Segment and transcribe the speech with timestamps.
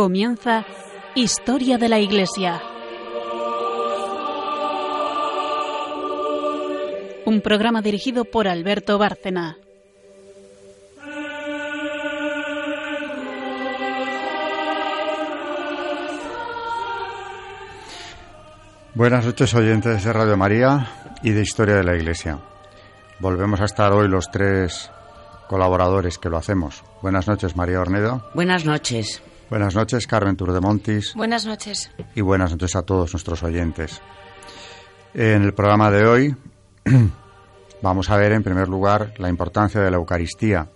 [0.00, 0.64] Comienza
[1.14, 2.62] Historia de la Iglesia.
[7.26, 9.58] Un programa dirigido por Alberto Bárcena.
[18.94, 20.86] Buenas noches oyentes de Radio María
[21.22, 22.38] y de Historia de la Iglesia.
[23.18, 24.90] Volvemos a estar hoy los tres
[25.46, 26.84] colaboradores que lo hacemos.
[27.02, 28.24] Buenas noches María Ornedo.
[28.32, 29.22] Buenas noches.
[29.50, 31.12] Buenas noches Carmen Turdemontis.
[31.16, 31.90] Buenas noches.
[32.14, 34.00] Y buenas noches a todos nuestros oyentes.
[35.12, 36.36] En el programa de hoy
[37.82, 40.70] vamos a ver en primer lugar la importancia de la Eucaristía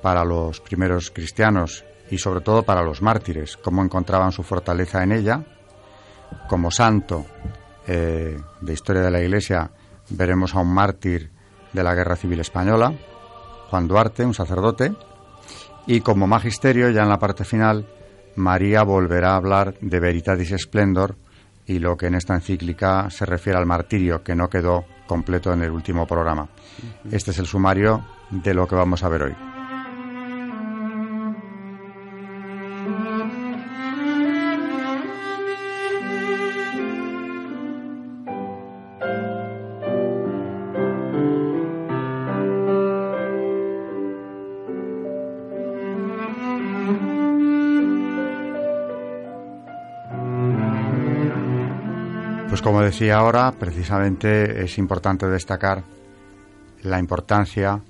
[0.00, 5.12] para los primeros cristianos y sobre todo para los mártires, cómo encontraban su fortaleza en
[5.12, 5.44] ella
[6.48, 7.26] como santo
[7.86, 9.70] eh, de historia de la Iglesia
[10.08, 11.30] veremos a un mártir
[11.74, 12.94] de la Guerra Civil Española,
[13.68, 14.94] Juan Duarte, un sacerdote,
[15.86, 17.86] y como magisterio, ya en la parte final,
[18.38, 21.16] María volverá a hablar de Veritatis Splendor
[21.66, 25.62] y lo que en esta encíclica se refiere al martirio, que no quedó completo en
[25.62, 26.48] el último programa.
[27.10, 29.47] Este es el sumario de lo que vamos a ver hoy.
[52.58, 55.84] Pues como decía ahora, precisamente es importante destacar
[56.82, 57.80] la importancia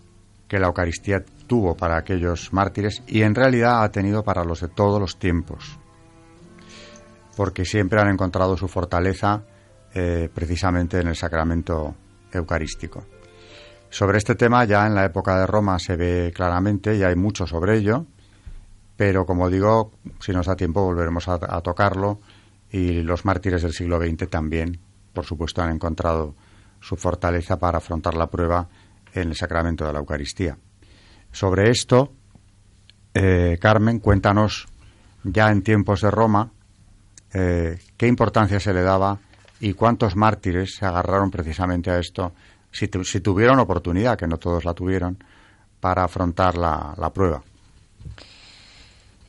[0.46, 4.68] que la Eucaristía tuvo para aquellos mártires y en realidad ha tenido para los de
[4.68, 5.78] todos los tiempos,
[7.34, 9.42] porque siempre han encontrado su fortaleza
[9.94, 11.94] eh, precisamente en el sacramento
[12.30, 13.06] eucarístico.
[13.88, 17.46] Sobre este tema ya en la época de Roma se ve claramente y hay mucho
[17.46, 18.04] sobre ello,
[18.98, 22.20] pero como digo, si nos da tiempo volveremos a, a tocarlo
[22.70, 24.78] y los mártires del siglo XX también,
[25.12, 26.34] por supuesto, han encontrado
[26.80, 28.68] su fortaleza para afrontar la prueba
[29.12, 30.56] en el sacramento de la Eucaristía.
[31.32, 32.12] Sobre esto,
[33.14, 34.66] eh, Carmen, cuéntanos
[35.24, 36.52] ya en tiempos de Roma
[37.32, 39.18] eh, qué importancia se le daba
[39.60, 42.32] y cuántos mártires se agarraron precisamente a esto,
[42.70, 45.22] si, si tuvieron oportunidad, que no todos la tuvieron,
[45.80, 47.42] para afrontar la, la prueba.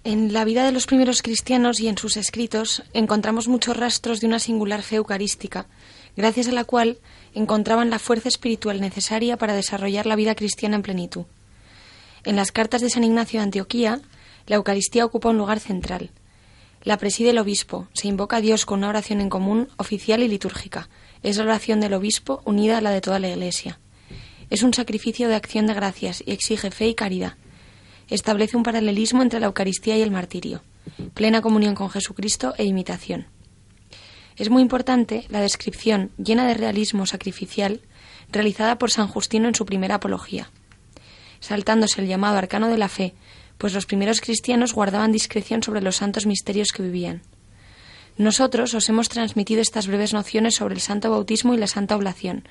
[0.06, 4.28] En la vida de los primeros cristianos y en sus escritos encontramos muchos rastros de
[4.28, 5.68] una singular fe eucarística,
[6.16, 7.00] gracias a la cual
[7.34, 11.26] encontraban la fuerza espiritual necesaria para desarrollar la vida cristiana en plenitud.
[12.24, 14.00] En las cartas de San Ignacio de Antioquía,
[14.48, 16.12] la Eucaristía ocupa un lugar central.
[16.82, 20.30] La preside el obispo, se invoca a Dios con una oración en común, oficial y
[20.30, 20.88] litúrgica.
[21.24, 23.82] Es la oración del obispo unida a la de toda la Iglesia.
[24.50, 27.36] Es un sacrificio de acción de gracias y exige fe y caridad
[28.10, 30.62] establece un paralelismo entre la Eucaristía y el martirio,
[31.14, 33.28] plena comunión con Jesucristo e imitación.
[34.36, 37.82] Es muy importante la descripción llena de realismo sacrificial
[38.32, 40.50] realizada por San Justino en su primera apología,
[41.40, 43.14] saltándose el llamado arcano de la fe,
[43.58, 47.22] pues los primeros cristianos guardaban discreción sobre los santos misterios que vivían.
[48.18, 52.48] Nosotros os hemos transmitido estas breves nociones sobre el santo bautismo y la santa oblación,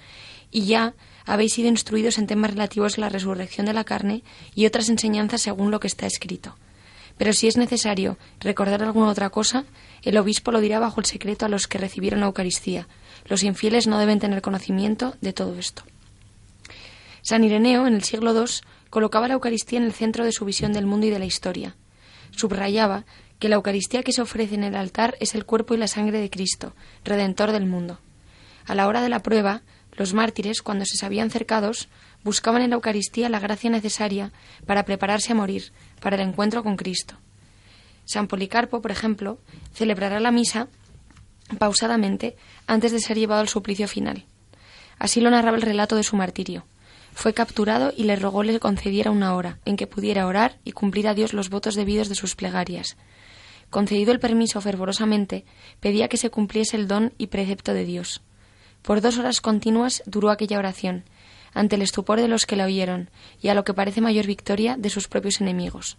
[0.51, 0.95] y ya
[1.29, 4.25] habéis sido instruidos en temas relativos a la resurrección de la carne
[4.55, 6.57] y otras enseñanzas según lo que está escrito.
[7.19, 9.67] Pero si es necesario recordar alguna otra cosa,
[10.03, 12.89] el obispo lo dirá bajo el secreto a los que recibieron la Eucaristía.
[13.27, 15.83] Los infieles no deben tener conocimiento de todo esto.
[17.21, 18.51] San Ireneo, en el siglo II,
[18.89, 21.77] colocaba la Eucaristía en el centro de su visión del mundo y de la historia.
[22.31, 23.05] Subrayaba
[23.39, 26.21] que la Eucaristía que se ofrece en el altar es el cuerpo y la sangre
[26.21, 26.75] de Cristo,
[27.05, 27.99] Redentor del mundo.
[28.67, 29.63] A la hora de la prueba,
[29.99, 31.89] los mártires, cuando se sabían cercados,
[32.25, 34.33] buscaban en la Eucaristía la gracia necesaria
[34.65, 37.17] para prepararse a morir, para el encuentro con Cristo.
[38.05, 39.39] San Policarpo, por ejemplo,
[39.75, 40.69] celebrará la misa
[41.59, 42.37] pausadamente
[42.67, 44.25] antes de ser llevado al suplicio final.
[44.99, 46.65] Así lo narraba el relato de su martirio.
[47.13, 51.09] Fue capturado y le rogó le concediera una hora en que pudiera orar y cumplir
[51.09, 52.97] a Dios los votos debidos de sus plegarias.
[53.71, 55.45] Concedido el permiso fervorosamente,
[55.81, 58.23] pedía que se cumpliese el don y precepto de Dios.
[58.89, 61.05] Por dos horas continuas duró aquella oración,
[61.53, 64.79] ante el estupor de los que la oyeron, y a lo que parece mayor victoria
[64.79, 65.99] de sus propios enemigos.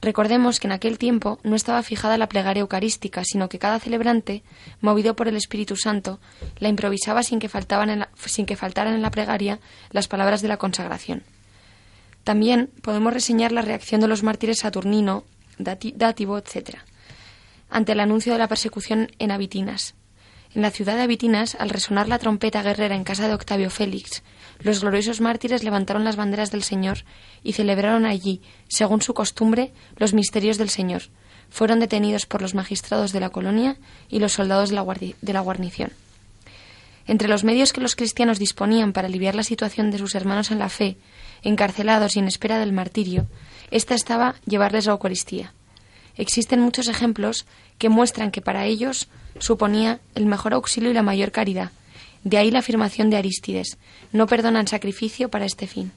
[0.00, 4.44] Recordemos que en aquel tiempo no estaba fijada la plegaria eucarística, sino que cada celebrante,
[4.80, 6.20] movido por el Espíritu Santo,
[6.60, 9.58] la improvisaba sin que, faltaban sin que faltaran en la plegaria
[9.90, 11.24] las palabras de la consagración.
[12.22, 15.24] También podemos reseñar la reacción de los mártires Saturnino,
[15.58, 16.76] Dátivo, etc.,
[17.70, 19.96] ante el anuncio de la persecución en Abitinas.
[20.52, 24.24] En la ciudad de Abitinas, al resonar la trompeta guerrera en casa de Octavio Félix,
[24.58, 27.04] los gloriosos mártires levantaron las banderas del Señor
[27.44, 31.02] y celebraron allí, según su costumbre, los misterios del Señor,
[31.50, 33.76] fueron detenidos por los magistrados de la colonia
[34.08, 35.92] y los soldados de la, guarnición.
[37.06, 40.58] Entre los medios que los cristianos disponían para aliviar la situación de sus hermanos en
[40.58, 40.96] la fe,
[41.42, 43.28] encarcelados y en espera del martirio,
[43.70, 45.54] esta estaba llevarles la Eucaristía.
[46.16, 47.46] Existen muchos ejemplos
[47.80, 51.72] que muestran que para ellos suponía el mejor auxilio y la mayor caridad.
[52.22, 53.78] De ahí la afirmación de Arístides,
[54.12, 55.90] no perdonan sacrificio para este fin.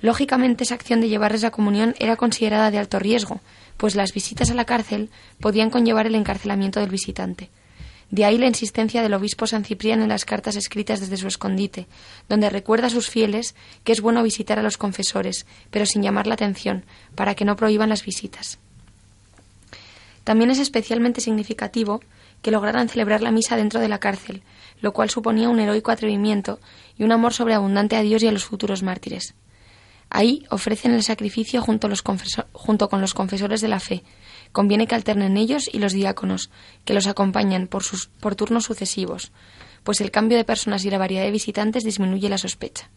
[0.00, 3.40] Lógicamente, esa acción de llevarles la comunión era considerada de alto riesgo,
[3.76, 5.08] pues las visitas a la cárcel
[5.40, 7.48] podían conllevar el encarcelamiento del visitante.
[8.10, 11.86] De ahí la insistencia del obispo San Cipriano en las cartas escritas desde su escondite,
[12.28, 13.54] donde recuerda a sus fieles
[13.84, 16.84] que es bueno visitar a los confesores, pero sin llamar la atención,
[17.14, 18.58] para que no prohíban las visitas.
[20.26, 22.00] También es especialmente significativo
[22.42, 24.42] que lograran celebrar la misa dentro de la cárcel,
[24.80, 26.58] lo cual suponía un heroico atrevimiento
[26.98, 29.36] y un amor sobreabundante a Dios y a los futuros mártires.
[30.10, 31.88] Ahí ofrecen el sacrificio junto,
[32.88, 34.02] con los confesores de la fe.
[34.50, 36.50] Conviene que alternen ellos y los diáconos,
[36.84, 39.30] que los acompañan por turnos sucesivos,
[39.84, 42.90] pues el cambio de personas y la variedad de visitantes disminuye la sospecha.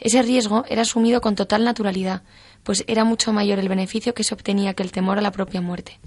[0.00, 2.24] Ese riesgo era asumido con total naturalidad,
[2.64, 5.60] pues era mucho mayor el beneficio que se obtenía que el temor a la propia
[5.60, 6.00] muerte.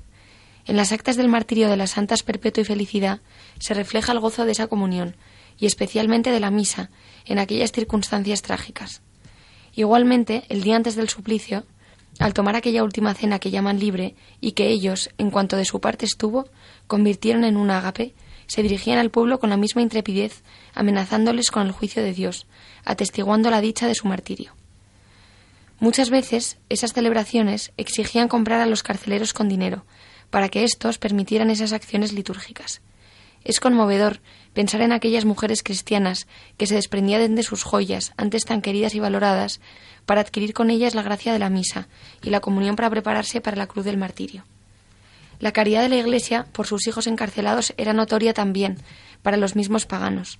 [0.66, 3.20] En las actas del martirio de las santas perpetua y felicidad
[3.60, 5.16] se refleja el gozo de esa comunión,
[5.60, 6.90] y especialmente de la misa,
[7.26, 9.02] en aquellas circunstancias trágicas.
[9.74, 11.66] Igualmente, el día antes del suplicio,
[12.20, 15.82] al tomar aquella última cena que llaman libre y que ellos, en cuanto de su
[15.82, 16.48] parte estuvo,
[16.88, 18.14] convirtieron en un ágape,
[18.48, 22.48] se dirigían al pueblo con la misma intrepidez, amenazándoles con el juicio de Dios,
[22.86, 24.54] atestiguando la dicha de su martirio.
[25.80, 29.84] Muchas veces esas celebraciones exigían comprar a los carceleros con dinero,
[30.36, 32.82] para que éstos permitieran esas acciones litúrgicas.
[33.46, 34.20] Es conmovedor
[34.54, 36.28] pensar en aquellas mujeres cristianas
[36.58, 39.62] que se desprendían de sus joyas, antes tan queridas y valoradas,
[40.06, 41.88] para adquirir con ellas la gracia de la misa
[42.22, 44.44] y la comunión para prepararse para la cruz del martirio.
[45.40, 48.78] La caridad de la Iglesia por sus hijos encarcelados era notoria también
[49.22, 50.40] para los mismos paganos.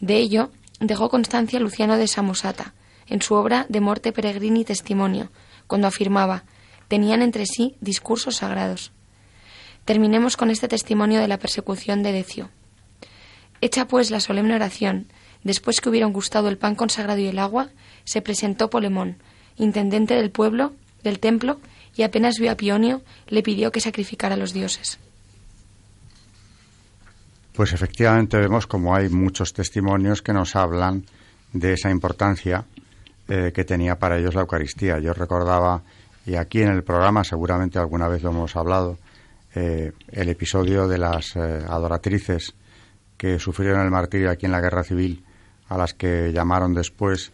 [0.00, 0.50] De ello
[0.80, 2.72] dejó constancia Luciano de Samosata
[3.06, 5.30] en su obra De Morte Peregrini Testimonio,
[5.66, 6.44] cuando afirmaba
[6.88, 8.92] tenían entre sí discursos sagrados.
[9.86, 12.50] Terminemos con este testimonio de la persecución de Decio.
[13.60, 15.06] Hecha pues la solemne oración,
[15.44, 17.68] después que hubieron gustado el pan consagrado y el agua,
[18.02, 19.16] se presentó Polemón,
[19.56, 20.72] intendente del pueblo,
[21.04, 21.60] del templo,
[21.94, 24.98] y apenas vio a Pionio, le pidió que sacrificara a los dioses.
[27.54, 31.04] Pues efectivamente vemos como hay muchos testimonios que nos hablan
[31.52, 32.64] de esa importancia
[33.28, 34.98] eh, que tenía para ellos la Eucaristía.
[34.98, 35.82] Yo recordaba,
[36.26, 38.98] y aquí en el programa seguramente alguna vez lo hemos hablado,
[39.58, 42.54] eh, el episodio de las eh, adoratrices
[43.16, 45.24] que sufrieron el martirio aquí en la guerra civil,
[45.70, 47.32] a las que llamaron después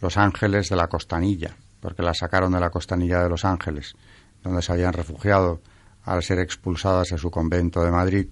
[0.00, 3.94] los ángeles de la costanilla, porque las sacaron de la costanilla de los ángeles,
[4.42, 5.60] donde se habían refugiado
[6.02, 8.26] al ser expulsadas de su convento de Madrid,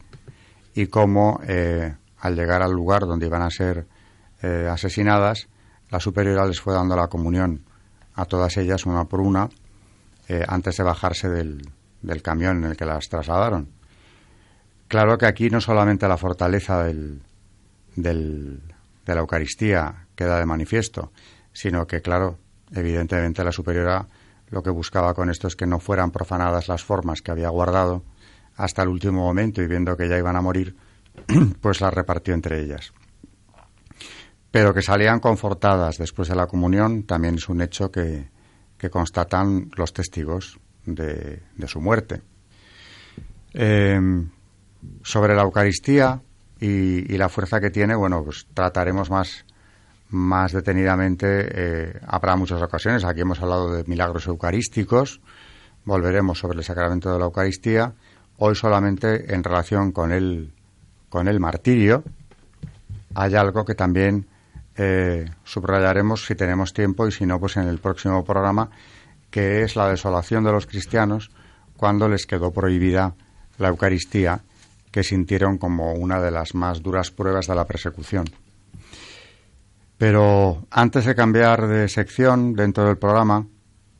[0.75, 3.87] y cómo eh, al llegar al lugar donde iban a ser
[4.69, 5.47] asesinadas,
[5.91, 7.63] la superiora les fue dando la comunión
[8.17, 9.49] a todas ellas una por una
[10.47, 11.63] antes de bajarse del,
[12.03, 13.69] del camión en el que las trasladaron.
[14.89, 17.21] Claro que aquí no solamente la fortaleza del,
[17.95, 18.63] del,
[19.05, 21.13] de la Eucaristía queda de manifiesto,
[21.53, 22.39] sino que, claro,
[22.73, 24.07] evidentemente la superiora
[24.51, 28.03] lo que buscaba con esto es que no fueran profanadas las formas que había guardado
[28.57, 30.77] hasta el último momento y viendo que ya iban a morir,
[31.61, 32.93] pues las repartió entre ellas.
[34.51, 38.31] Pero que salían confortadas después de la comunión también es un hecho que,
[38.79, 40.59] que constatan los testigos
[40.95, 42.23] de, su muerte.
[43.55, 44.01] Eh,
[45.03, 46.21] sobre la Eucaristía
[46.61, 49.45] y, la fuerza que tiene, bueno, pues trataremos más,
[50.11, 51.49] más detenidamente.
[51.51, 53.05] Eh, habrá muchas ocasiones.
[53.05, 55.21] Aquí hemos hablado de milagros eucarísticos.
[55.85, 57.93] Volveremos sobre el sacramento de la Eucaristía.
[58.39, 60.53] Hoy solamente en relación con el,
[61.09, 62.05] con el martirio.
[63.15, 64.27] Hay algo que también
[64.77, 68.71] eh, subrayaremos si tenemos tiempo y si no, pues en el próximo programa
[69.31, 71.31] que es la desolación de los cristianos
[71.77, 73.15] cuando les quedó prohibida
[73.59, 74.41] la Eucaristía,
[74.91, 78.25] que sintieron como una de las más duras pruebas de la persecución.
[79.99, 83.47] Pero antes de cambiar de sección dentro del programa,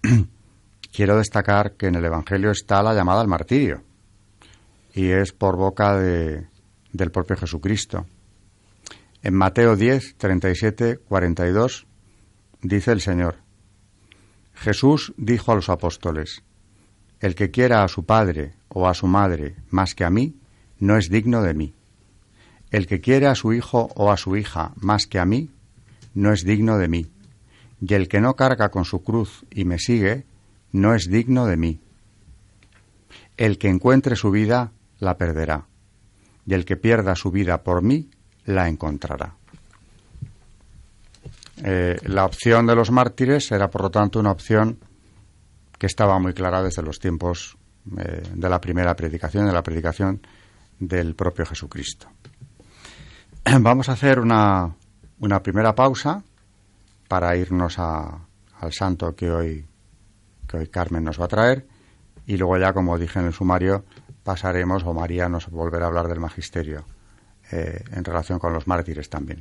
[0.93, 3.83] quiero destacar que en el Evangelio está la llamada al martirio,
[4.95, 6.47] y es por boca de,
[6.93, 8.07] del propio Jesucristo.
[9.23, 11.87] En Mateo 10, 37, 42,
[12.63, 13.37] dice el Señor,
[14.61, 16.43] Jesús dijo a los apóstoles,
[17.21, 20.35] El que quiera a su padre o a su madre más que a mí,
[20.79, 21.75] no es digno de mí.
[22.71, 25.51] El que quiere a su hijo o a su hija más que a mí,
[26.15, 27.07] no es digno de mí.
[27.81, 30.27] Y el que no carga con su cruz y me sigue,
[30.73, 31.81] no es digno de mí.
[33.37, 35.69] el que encuentre su vida la perderá,
[36.45, 38.11] y el que pierda su vida por mí
[38.45, 39.38] la encontrará.
[41.65, 44.79] Eh, la opción de los mártires era, por lo tanto, una opción
[45.79, 47.57] que estaba muy clara desde los tiempos
[47.99, 50.21] eh, de la primera predicación, de la predicación
[50.79, 52.09] del propio Jesucristo.
[53.61, 54.75] Vamos a hacer una,
[55.21, 56.23] una primera pausa
[57.09, 59.67] para irnos al santo que hoy,
[60.47, 61.67] que hoy Carmen nos va a traer
[62.27, 63.85] y luego ya, como dije en el sumario,
[64.23, 66.85] pasaremos o María nos volverá a hablar del magisterio
[67.51, 69.41] eh, en relación con los mártires también.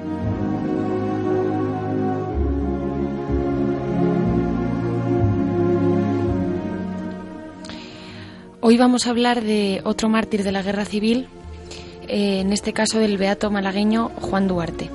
[8.71, 11.27] Hoy vamos a hablar de otro mártir de la guerra civil,
[12.07, 14.89] eh, en este caso del beato malagueño Juan Duarte.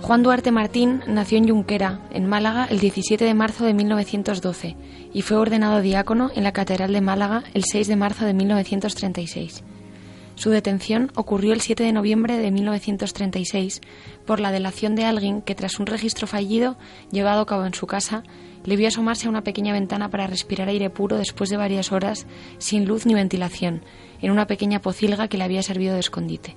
[0.00, 4.74] Juan Duarte Martín nació en Junquera, en Málaga, el 17 de marzo de 1912
[5.14, 9.62] y fue ordenado diácono en la Catedral de Málaga el 6 de marzo de 1936.
[10.34, 13.82] Su detención ocurrió el 7 de noviembre de 1936
[14.26, 16.76] por la delación de alguien que tras un registro fallido
[17.12, 18.24] llevado a cabo en su casa
[18.68, 22.26] le vio asomarse a una pequeña ventana para respirar aire puro después de varias horas
[22.58, 23.80] sin luz ni ventilación,
[24.20, 26.54] en una pequeña pocilga que le había servido de escondite.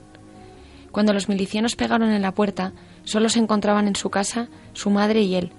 [0.91, 2.73] Cuando los milicianos pegaron en la puerta,
[3.05, 5.53] solo se encontraban en su casa su madre y él,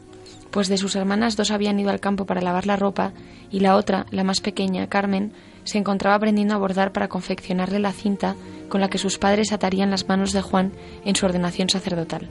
[0.51, 3.15] pues de sus hermanas dos habían ido al campo para lavar la ropa
[3.51, 5.33] y la otra, la más pequeña, Carmen,
[5.65, 8.37] se encontraba aprendiendo a bordar para confeccionarle la cinta
[8.69, 10.73] con la que sus padres atarían las manos de Juan
[11.07, 12.29] en su ordenación sacerdotal.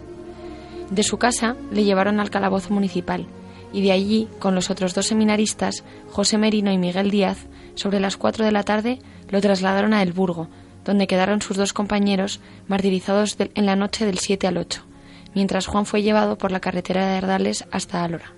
[0.91, 3.25] De su casa le llevaron al calabozo municipal,
[3.73, 8.17] y de allí, con los otros dos seminaristas, José Merino y Miguel Díaz, sobre las
[8.17, 8.99] cuatro de la tarde
[9.29, 10.49] lo trasladaron a El Burgo,
[10.83, 14.83] donde quedaron sus dos compañeros martirizados en la noche del 7 al 8,
[15.33, 18.33] mientras Juan fue llevado por la carretera de Ardales hasta Álora.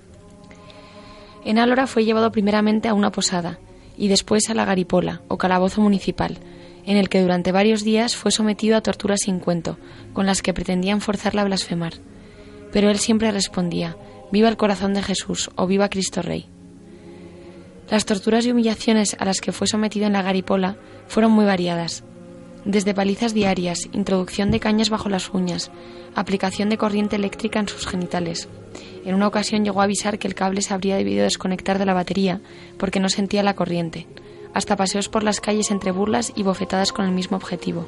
[1.45, 3.59] En Álora fue llevado primeramente a una posada
[3.97, 6.37] y después a la Garipola, o calabozo municipal,
[6.85, 9.77] en el que durante varios días fue sometido a torturas sin cuento,
[10.13, 11.93] con las que pretendían forzarla a blasfemar.
[12.71, 13.95] Pero él siempre respondía,
[14.33, 16.47] Viva el corazón de Jesús o viva Cristo Rey.
[17.87, 20.75] Las torturas y humillaciones a las que fue sometido en la Garipola
[21.05, 22.03] fueron muy variadas,
[22.65, 25.69] desde palizas diarias, introducción de cañas bajo las uñas,
[26.15, 28.49] aplicación de corriente eléctrica en sus genitales.
[29.05, 31.93] En una ocasión llegó a avisar que el cable se habría debido desconectar de la
[31.93, 32.41] batería
[32.79, 34.07] porque no sentía la corriente,
[34.55, 37.85] hasta paseos por las calles entre burlas y bofetadas con el mismo objetivo.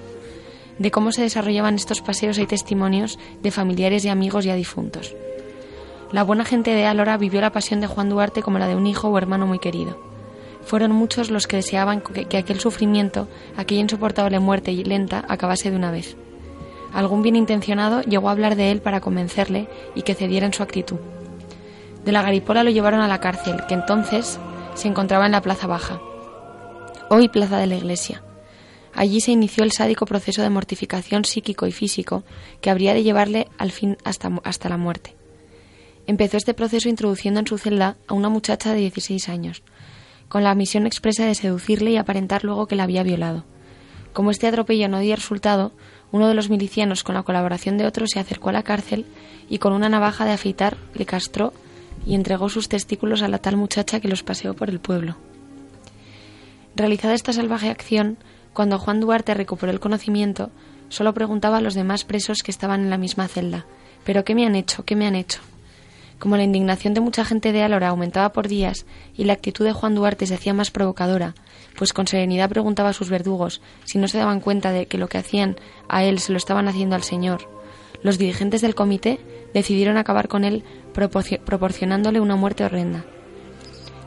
[0.78, 5.16] De cómo se desarrollaban estos paseos hay testimonios de familiares y amigos ya difuntos.
[6.16, 8.88] La buena gente de Álora vivió la pasión de Juan Duarte como la de un
[8.88, 10.00] hijo o hermano muy querido.
[10.64, 15.76] Fueron muchos los que deseaban que, aquel sufrimiento, aquella insoportable muerte y lenta, acabase de
[15.76, 16.16] una vez.
[16.94, 20.64] Algún bien intencionado llegó a hablar de él para convencerle y que cediera en su
[20.64, 21.00] actitud.
[22.06, 24.40] De la Garipola lo llevaron a la cárcel, que entonces
[24.74, 26.00] se encontraba en la Plaza Baja,
[27.10, 28.24] hoy Plaza de la Iglesia.
[28.94, 32.24] Allí se inició el sádico proceso de mortificación psíquico y físico
[32.62, 35.15] que habría de llevarle al fin hasta, hasta la muerte.
[36.08, 39.64] Empezó este proceso introduciendo en su celda a una muchacha de 16 años,
[40.28, 43.44] con la misión expresa de seducirle y aparentar luego que la había violado.
[44.14, 45.74] Como este atropello no dio resultado,
[46.12, 49.06] uno de los milicianos, con la colaboración de otros, se acercó a la cárcel
[49.50, 51.54] y con una navaja de afeitar le castró
[52.06, 55.18] y entregó sus testículos a la tal muchacha que los paseó por el pueblo.
[56.76, 58.18] Realizada esta salvaje acción,
[58.54, 60.52] cuando Juan Duarte recuperó el conocimiento,
[60.90, 63.66] solo preguntaba a los demás presos que estaban en la misma celda,
[64.06, 64.86] ¿pero qué me han hecho?
[64.86, 65.42] ¿Qué me han hecho?
[66.20, 69.74] Como la indignación de mucha gente de Álora aumentaba por días y la actitud de
[69.74, 71.36] Juan Duarte se hacía más provocadora,
[71.78, 75.08] pues con serenidad preguntaba a sus verdugos si no se daban cuenta de que lo
[75.08, 75.58] que hacían
[75.90, 77.50] a él se lo estaban haciendo al Señor,
[78.02, 79.20] los dirigentes del comité
[79.54, 83.04] decidieron acabar con él proporcionándole una muerte horrenda.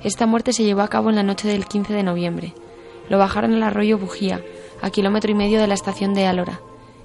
[0.05, 2.55] Esta muerte se llevó a cabo en la noche del 15 de noviembre.
[3.09, 4.41] Lo bajaron al arroyo Bujía,
[4.81, 6.61] a kilómetro y medio de la estación de Álora,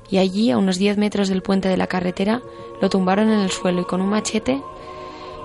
[0.09, 2.41] y allí, a unos 10 metros del puente de la carretera,
[2.79, 4.61] lo tumbaron en el suelo y con un machete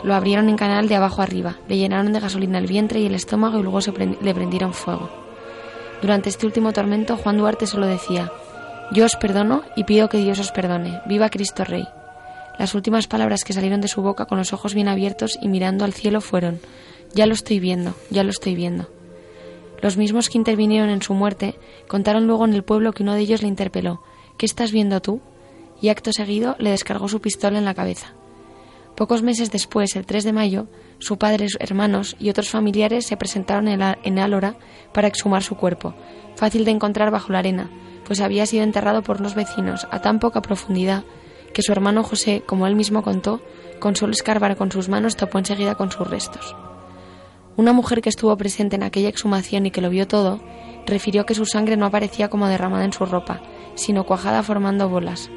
[0.04, 3.14] lo abrieron en canal de abajo arriba, le llenaron de gasolina el vientre y el
[3.14, 5.10] estómago y luego se le prendieron fuego.
[6.00, 8.30] Durante este último tormento, Juan Duarte solo decía,
[8.92, 11.00] Yo os perdono y pido que Dios os perdone.
[11.06, 11.86] Viva Cristo Rey.
[12.58, 15.84] Las últimas palabras que salieron de su boca con los ojos bien abiertos y mirando
[15.84, 16.60] al cielo fueron,
[17.14, 18.88] Ya lo estoy viendo, ya lo estoy viendo.
[19.80, 21.56] Los mismos que intervinieron en su muerte
[21.88, 24.02] contaron luego en el pueblo que uno de ellos le interpeló,
[24.36, 25.20] ¿Qué estás viendo tú?
[25.80, 28.12] Y acto seguido le descargó su pistola en la cabeza.
[28.98, 30.66] Pocos meses después, el 3 de mayo,
[30.98, 34.56] su padre, hermanos y otros familiares se presentaron en Álora
[34.92, 35.94] para exhumar su cuerpo,
[36.34, 37.70] fácil de encontrar bajo la arena,
[38.04, 41.04] pues había sido enterrado por unos vecinos a tan poca profundidad
[41.54, 43.40] que su hermano José, como él mismo contó,
[43.78, 46.56] con solo escarbar con sus manos topó enseguida con sus restos.
[47.56, 50.40] Una mujer que estuvo presente en aquella exhumación y que lo vio todo,
[50.86, 53.42] refirió que su sangre no aparecía como derramada en su ropa,
[53.76, 55.30] sino cuajada formando bolas,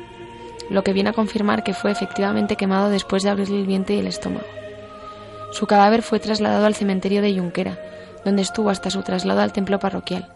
[0.71, 3.99] lo que viene a confirmar que fue efectivamente quemado después de abrirle el vientre y
[3.99, 4.45] el estómago.
[5.51, 7.77] Su cadáver fue trasladado al cementerio de Junquera,
[8.23, 10.29] donde estuvo hasta su traslado al templo parroquial.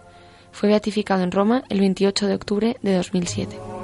[0.52, 3.75] Fue beatificado en Roma el 28 de octubre de 2007.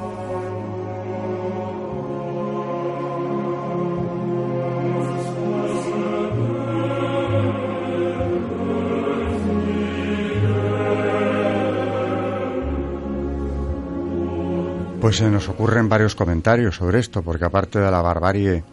[15.12, 18.63] Pues se nos ocurren varios comentarios sobre esto, porque aparte de la barbarie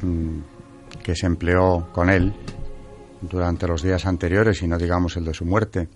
[0.00, 0.38] mm,
[1.02, 2.32] que se empleó con él
[3.20, 5.88] durante los días anteriores y no digamos el de su muerte,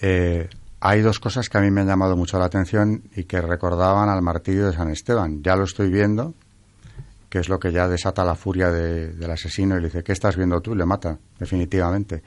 [0.00, 3.40] eh, hay dos cosas que a mí me han llamado mucho la atención y que
[3.40, 5.42] recordaban al martirio de San Esteban.
[5.42, 6.32] Ya lo estoy viendo,
[7.28, 10.36] que es lo que ya desata la furia del asesino y le dice, ¿qué estás
[10.36, 10.76] viendo tú?
[10.76, 12.22] Le mata, definitivamente.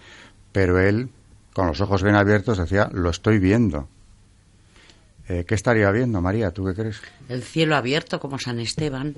[0.52, 1.12] Pero él,
[1.54, 3.88] con los ojos bien abiertos, decía, lo estoy viendo.
[5.30, 6.52] Eh, ¿Qué estaría viendo, María?
[6.52, 7.02] ¿Tú qué crees?
[7.28, 9.16] El cielo abierto como San Esteban.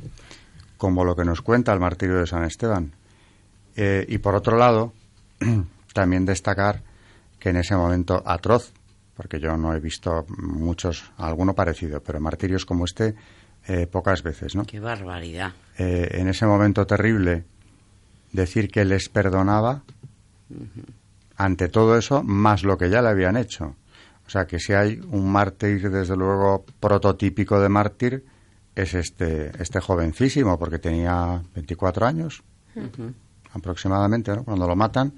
[0.78, 2.94] Como lo que nos cuenta el martirio de San Esteban.
[3.76, 4.94] Eh, y por otro lado,
[5.94, 6.82] también destacar
[7.40, 8.72] que en ese momento atroz,
[9.16, 13.16] porque yo no he visto muchos, alguno parecido, pero martirios como este,
[13.68, 14.66] eh, pocas veces, ¿no?
[14.66, 15.54] Qué barbaridad.
[15.78, 17.46] en ese momento terrible,
[18.34, 19.84] decir que les perdonaba,
[21.38, 23.76] ante todo eso, más lo que ya le habían hecho.
[24.30, 28.24] O sea que si hay un mártir, desde luego, prototípico de mártir,
[28.76, 32.44] es este, este jovencísimo, porque tenía 24 años
[33.54, 34.44] aproximadamente, ¿no?
[34.44, 35.16] cuando lo matan,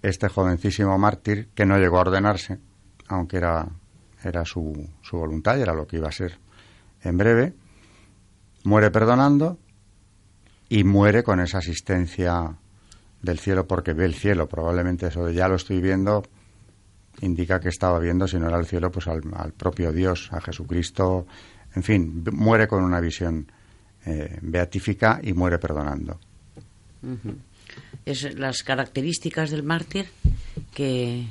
[0.00, 2.58] este jovencísimo mártir que no llegó a ordenarse,
[3.08, 3.68] aunque era
[4.24, 6.38] era su, su voluntad y era lo que iba a ser
[7.02, 7.52] en breve,
[8.64, 9.58] muere perdonando
[10.70, 12.56] y muere con esa asistencia
[13.20, 14.48] del cielo porque ve el cielo.
[14.48, 16.22] Probablemente eso de ya lo estoy viendo
[17.20, 19.22] indica que estaba viendo, si no era el cielo, pues al,
[19.56, 21.26] propio Dios, a Jesucristo.
[21.74, 23.50] En fin, muere con una visión
[24.04, 26.18] eh, beatífica y muere perdonando.
[28.04, 30.06] Es las características del mártir
[30.74, 31.26] que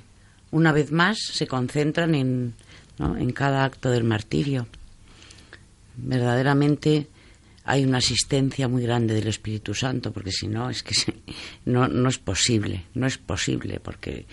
[0.52, 2.54] una vez más se concentran en,
[3.00, 4.68] en cada acto del martirio.
[5.98, 7.08] Verdaderamente
[7.66, 10.96] hay una asistencia muy grande del Espíritu Santo, porque si no, es que
[11.66, 14.26] no, no es posible, no es posible, porque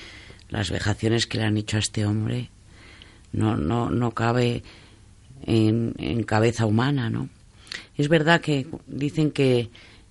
[0.52, 2.50] las vejaciones que le han hecho a este hombre
[3.32, 4.62] no, no, no cabe
[5.44, 7.30] en, cabeza humana, ¿no?
[7.96, 9.70] Es verdad que dicen que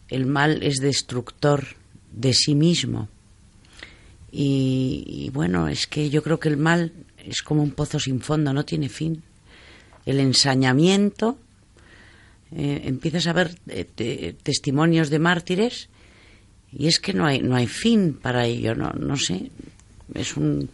[0.09, 1.67] el mal es destructor
[2.11, 3.07] de sí mismo.
[4.31, 6.91] Y, y, bueno, es que yo creo que el mal
[7.23, 9.21] es como un pozo sin fondo, no tiene fin.
[10.05, 11.37] El ensañamiento
[12.51, 15.89] eh, empiezas a ver eh, testimonios de mártires
[16.73, 19.51] y es que no hay, no hay fin para ello, no, no sé,
[20.13, 20.69] es un,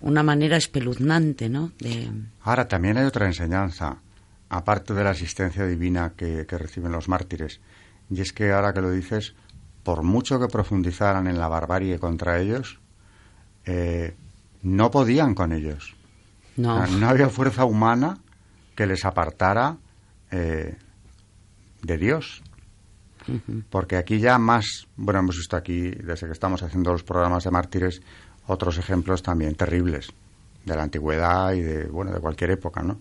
[0.00, 1.72] una manera espeluznante, ¿no?
[1.78, 2.10] De...
[2.42, 3.98] Ahora, también hay otra enseñanza,
[4.48, 7.60] aparte de la asistencia divina que, reciben los mártires,
[8.10, 9.34] y es que ahora que lo dices,
[9.84, 12.78] por mucho que profundizaran en la barbarie contra ellos,
[13.64, 14.14] eh,
[14.62, 15.94] no podían con ellos.
[16.56, 16.86] No.
[16.86, 18.18] no había fuerza humana
[18.74, 19.78] que les apartara
[20.30, 20.76] eh,
[21.82, 22.42] de Dios.
[23.70, 27.50] Porque aquí ya más, bueno, hemos visto aquí, desde que estamos haciendo los programas de
[27.50, 28.02] mártires,
[28.46, 30.08] otros ejemplos también terribles
[30.64, 32.98] de la antigüedad y de, bueno, de cualquier época, ¿no?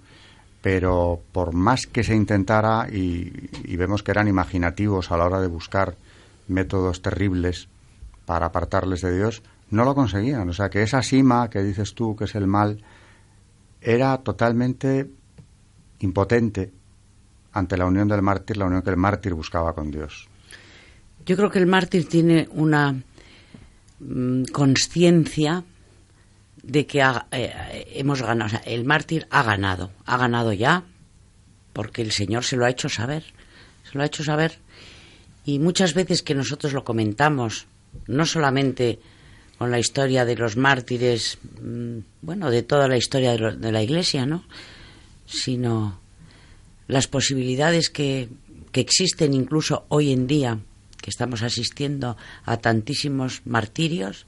[0.62, 5.48] Pero por más que se intentara, y, vemos que eran imaginativos a la hora de
[5.48, 5.96] buscar
[6.48, 7.68] métodos terribles
[8.26, 10.48] para apartarles de Dios, no lo conseguían.
[10.50, 12.84] O sea, que esa cima que dices tú, que es el mal,
[13.82, 15.10] era totalmente
[16.00, 16.72] impotente
[17.54, 20.28] ante la unión del mártir, la unión que el mártir buscaba con Dios.
[21.26, 22.96] Yo creo que el mártir tiene una
[24.00, 25.64] mm, conciencia
[26.64, 28.48] de que eh, hemos ganado.
[28.48, 30.84] O sea, el mártir ha ganado, ha ganado ya,
[31.74, 33.24] porque el Señor se lo ha hecho saber,
[33.84, 34.60] se lo ha hecho saber.
[35.46, 37.68] Y muchas veces que nosotros lo comentamos,
[38.08, 39.00] no solamente
[39.58, 43.84] con la historia de los mártires, mm, bueno, de toda la historia de, de la
[43.84, 44.44] Iglesia, ¿no?
[45.26, 46.01] Sino
[46.88, 48.30] las posibilidades que,
[48.74, 50.60] existen incluso hoy en día,
[51.02, 52.16] que estamos asistiendo
[52.46, 54.26] a tantísimos martirios.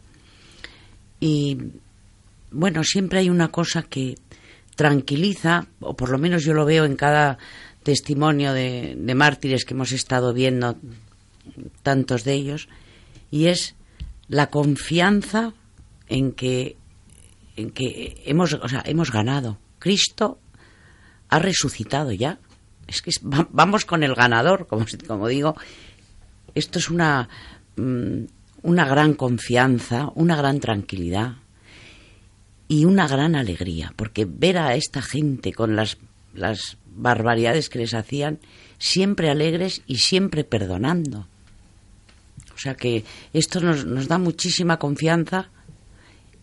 [1.20, 1.58] Y
[2.52, 4.16] bueno, siempre hay una cosa que
[4.76, 7.38] tranquiliza, o por lo menos yo lo veo en cada
[7.84, 10.78] testimonio de, mártires que hemos estado viendo,
[11.84, 12.68] tantos de ellos,
[13.32, 13.76] y es
[14.28, 15.54] la confianza
[16.08, 16.78] en que,
[17.56, 19.58] en que hemos, o sea, hemos ganado.
[19.80, 20.39] Cristo
[21.34, 22.39] ha resucitado ya
[22.88, 25.56] es que vamos con el ganador, como, como digo.
[26.56, 27.30] Esto es una,
[27.76, 28.26] mm,
[28.62, 31.34] una gran confianza, una gran tranquilidad
[32.67, 35.98] y una gran alegría, porque ver a esta gente con las,
[36.34, 38.39] las barbaridades que les hacían,
[38.78, 41.28] siempre alegres y siempre perdonando.
[42.54, 45.50] O sea que esto nos, nos da muchísima confianza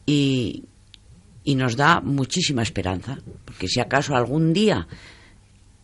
[0.07, 0.64] y,
[1.44, 4.87] y nos da muchísima esperanza, porque si acaso algún día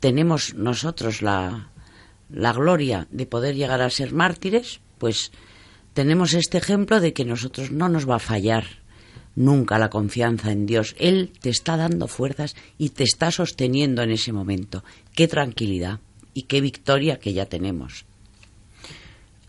[0.01, 1.71] tenemos nosotros la,
[2.31, 5.33] la gloria de poder llegar a ser mártires, pues
[5.95, 8.64] tenemos este ejemplo de que nosotros no nos va a fallar
[9.35, 10.95] nunca la confianza en Dios.
[10.99, 14.83] Él te está dando fuerzas y te está sosteniendo en ese momento.
[15.14, 16.01] Qué tranquilidad
[16.35, 18.05] y qué victoria que ya tenemos.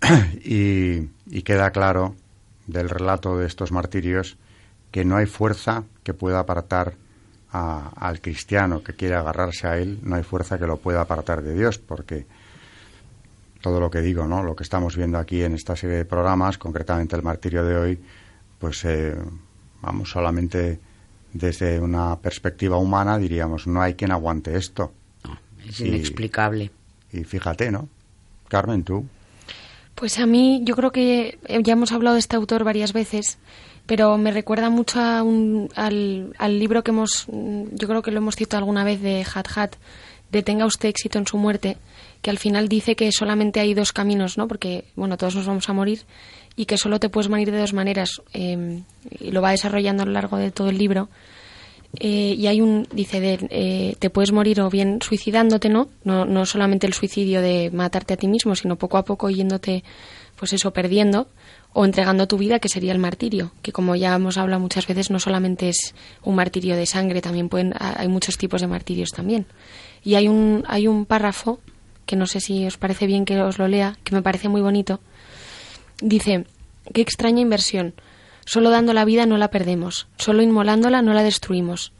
[0.46, 2.16] Y, y queda claro
[2.68, 4.38] del relato de estos martirios
[4.92, 6.94] que no hay fuerza que pueda apartar
[7.52, 11.54] al cristiano que quiere agarrarse a él, no hay fuerza que lo pueda apartar de
[11.54, 12.26] Dios, porque
[13.62, 14.44] todo lo que digo, ¿no?
[14.44, 18.00] Lo que estamos viendo aquí en esta serie de programas, concretamente el martirio de hoy,
[18.60, 19.16] pues eh,
[19.82, 20.80] vamos solamente
[21.34, 24.94] desde una perspectiva humana diríamos no hay quien aguante esto.
[25.68, 26.72] es inexplicable.
[27.12, 27.88] Y fíjate, ¿no?
[28.48, 29.06] Carmen, tú.
[29.96, 33.38] Pues a mí yo creo que ya hemos hablado de este autor varias veces
[33.88, 38.60] pero me recuerda mucho al, al, libro que hemos, yo creo que lo hemos citado
[38.60, 39.76] alguna vez de Hat Hat,
[40.30, 41.78] de Tenga usted éxito en su muerte,
[42.22, 44.48] que al final dice que solamente hay dos caminos, ¿no?
[44.50, 46.02] Porque, bueno, todos nos vamos a morir
[46.58, 48.22] y que solo te puedes morir de dos maneras.
[48.34, 48.84] Em,
[49.20, 51.08] y lo va desarrollando a lo largo de todo el libro.
[51.98, 55.88] Eh, y hay un, dice, de, eh, te puedes morir o bien suicidándote, ¿no?
[56.04, 56.26] ¿no?
[56.26, 59.86] No solamente el suicidio de matarte a ti mismo, sino poco a poco yéndote,
[60.36, 61.30] pues eso, perdiendo
[61.74, 65.12] o entregando tu vida, que sería el martirio, que como ya hemos hablado muchas veces,
[65.12, 69.46] no solamente es un martirio de sangre, también pueden, hay muchos tipos de martirios también.
[70.04, 71.60] Y hay un, hay un párrafo,
[72.06, 74.62] que no sé si os parece bien que os lo lea, que me parece muy
[74.62, 75.00] bonito.
[76.02, 76.46] Dice,
[76.94, 77.94] qué extraña inversión.
[78.46, 81.92] Solo dando la vida no la perdemos, solo inmolándola no la destruimos.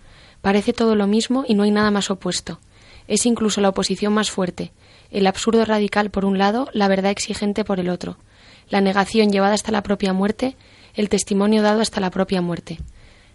[0.42, 2.60] Parece todo lo mismo y no hay nada más opuesto.
[3.08, 4.72] Es incluso la oposición más fuerte,
[5.12, 8.18] el absurdo radical por un lado, la verdad exigente por el otro,
[8.70, 10.56] la negación llevada hasta la propia muerte,
[10.94, 12.80] el testimonio dado hasta la propia muerte.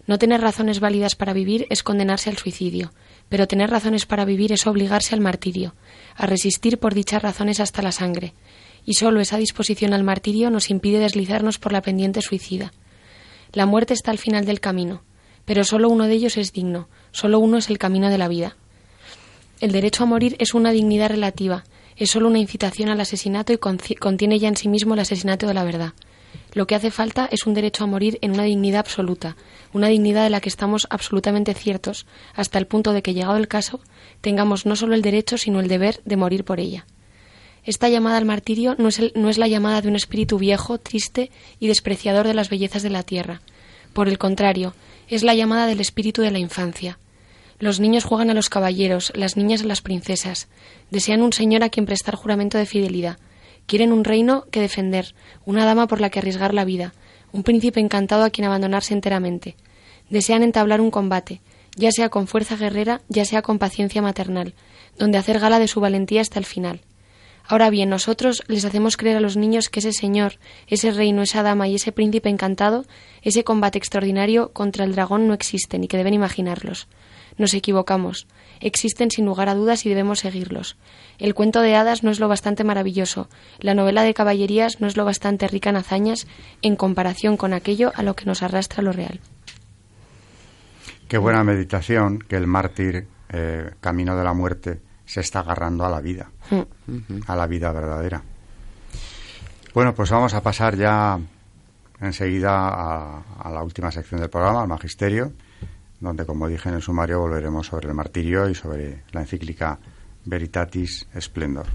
[0.05, 2.91] No tener razones válidas para vivir es condenarse al suicidio,
[3.29, 5.75] pero tener razones para vivir es obligarse al martirio,
[6.15, 8.33] a resistir por dichas razones hasta la sangre,
[8.85, 12.73] y sólo esa disposición al martirio nos impide deslizarnos por la pendiente suicida.
[13.53, 15.03] La muerte está al final del camino,
[15.45, 18.57] pero sólo uno de ellos es digno, sólo uno es el camino de la vida.
[19.61, 21.63] El derecho a morir es una dignidad relativa,
[21.97, 25.53] es solo una incitación al asesinato y contiene ya en sí mismo el asesinato de
[25.53, 25.93] la verdad.
[26.53, 29.35] Lo que hace falta es un derecho a morir en una dignidad absoluta,
[29.73, 33.47] una dignidad de la que estamos absolutamente ciertos, hasta el punto de que, llegado el
[33.47, 33.79] caso,
[34.21, 36.85] tengamos no solo el derecho, sino el deber de morir por ella.
[37.63, 41.31] Esta llamada al martirio no es, no es la llamada de un espíritu viejo, triste
[41.59, 43.41] y despreciador de las bellezas de la tierra.
[43.93, 44.75] Por el contrario,
[45.07, 46.99] es la llamada del espíritu de la infancia.
[47.63, 50.49] Los niños juegan a los caballeros, las niñas a las princesas.
[50.91, 53.19] Desean un señor a quien prestar juramento de fidelidad.
[53.67, 56.93] Quieren un reino que defender, una dama por la que arriesgar la vida,
[57.31, 59.55] un príncipe encantado a quien abandonarse enteramente.
[60.09, 61.39] Desean entablar un combate,
[61.77, 64.55] ya sea con fuerza guerrera, ya sea con paciencia maternal,
[64.97, 66.81] donde hacer gala de su valentía hasta el final.
[67.47, 71.43] Ahora bien, nosotros les hacemos creer a los niños que ese señor, ese reino, esa
[71.43, 72.83] dama y ese príncipe encantado,
[73.21, 76.89] ese combate extraordinario contra el dragón no existen y que deben imaginarlos.
[77.37, 78.27] Nos equivocamos.
[78.59, 80.77] Existen sin lugar a dudas y debemos seguirlos.
[81.17, 84.97] El cuento de hadas no es lo bastante maravilloso, la novela de caballerías no es
[84.97, 86.27] lo bastante rica en hazañas
[86.61, 89.19] en comparación con aquello a lo que nos arrastra lo real.
[91.07, 95.89] Qué buena meditación que el mártir, eh, camino de la muerte, se está agarrando a
[95.89, 97.21] la vida, mm.
[97.27, 98.23] a la vida verdadera.
[99.73, 101.19] Bueno, pues vamos a pasar ya
[101.99, 105.33] enseguida a, la última sección del programa, al magisterio,
[106.03, 109.79] donde, como dije en el sumario, volveremos sobre el martirio y sobre la encíclica
[110.25, 111.67] Veritatis Splendor.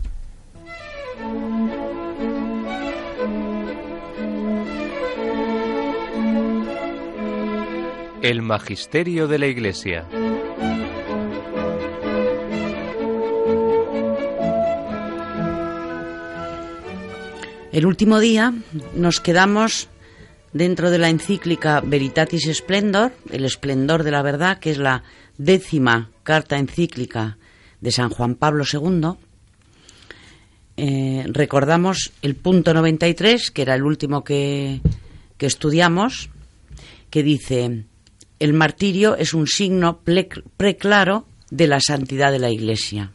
[8.21, 10.05] El Magisterio de la Iglesia.
[17.73, 18.53] El último día
[18.95, 19.89] nos quedamos
[20.53, 25.03] dentro de la encíclica Veritatis Splendor, el esplendor de la verdad, que es la
[25.37, 27.39] décima carta encíclica
[27.81, 29.13] de San Juan Pablo II.
[30.77, 34.81] Eh, recordamos el punto 93, que era el último que,
[35.37, 36.31] que estudiamos,
[37.11, 37.85] que dice,
[38.39, 40.01] el martirio es un signo
[40.57, 43.13] preclaro de la santidad de la Iglesia.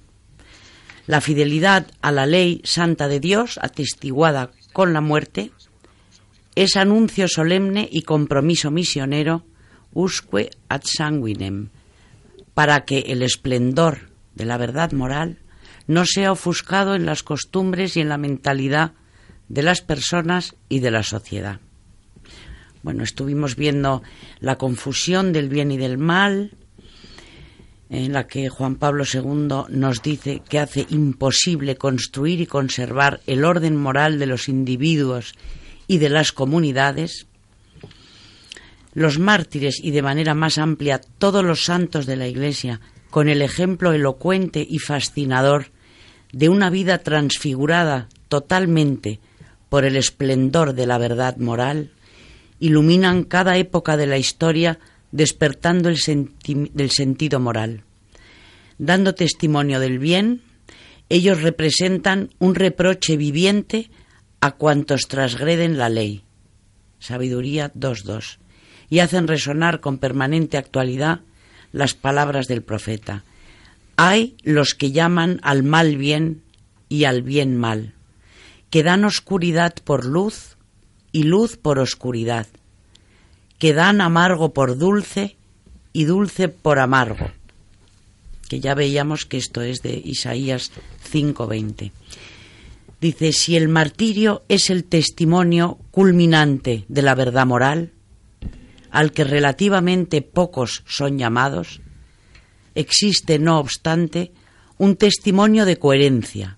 [1.05, 5.51] La fidelidad a la ley santa de Dios, atestiguada con la muerte,
[6.55, 9.45] es anuncio solemne y compromiso misionero
[9.93, 11.69] usque ad sanguinem,
[12.53, 15.39] para que el esplendor de la verdad moral
[15.87, 18.93] no sea ofuscado en las costumbres y en la mentalidad
[19.49, 21.59] de las personas y de la sociedad.
[22.81, 24.03] Bueno, estuvimos viendo
[24.39, 26.51] la confusión del bien y del mal,
[27.89, 33.45] en la que Juan Pablo II nos dice que hace imposible construir y conservar el
[33.45, 35.33] orden moral de los individuos
[35.87, 37.27] y de las comunidades,
[38.93, 43.41] los mártires y de manera más amplia todos los santos de la Iglesia, con el
[43.41, 45.67] ejemplo elocuente y fascinador
[46.31, 49.19] de una vida transfigurada totalmente
[49.69, 51.91] por el esplendor de la verdad moral,
[52.59, 54.79] iluminan cada época de la historia
[55.11, 57.83] despertando el, sentido moral.
[58.79, 60.41] Dando testimonio del bien,
[61.09, 63.91] ellos representan un reproche viviente
[64.43, 66.23] a cuantos transgreden la ley.
[66.99, 68.37] Sabiduría 2.2.
[68.89, 71.21] Y hacen resonar con permanente actualidad
[71.71, 73.23] las palabras del profeta.
[73.95, 76.41] Hay los que llaman al mal bien
[76.89, 77.93] y al bien mal,
[78.69, 80.57] que dan oscuridad por luz
[81.11, 82.47] y luz por oscuridad
[83.63, 85.37] que dan amargo por dulce
[85.93, 87.31] y dulce por amargo.
[88.49, 90.73] Que ya veíamos que esto es de Isaías
[91.09, 91.93] 5:20.
[93.03, 97.91] Dice, si el martirio es el testimonio culminante de la verdad moral,
[98.91, 101.81] al que relativamente pocos son llamados,
[102.75, 104.31] existe, no obstante,
[104.77, 106.57] un testimonio de coherencia,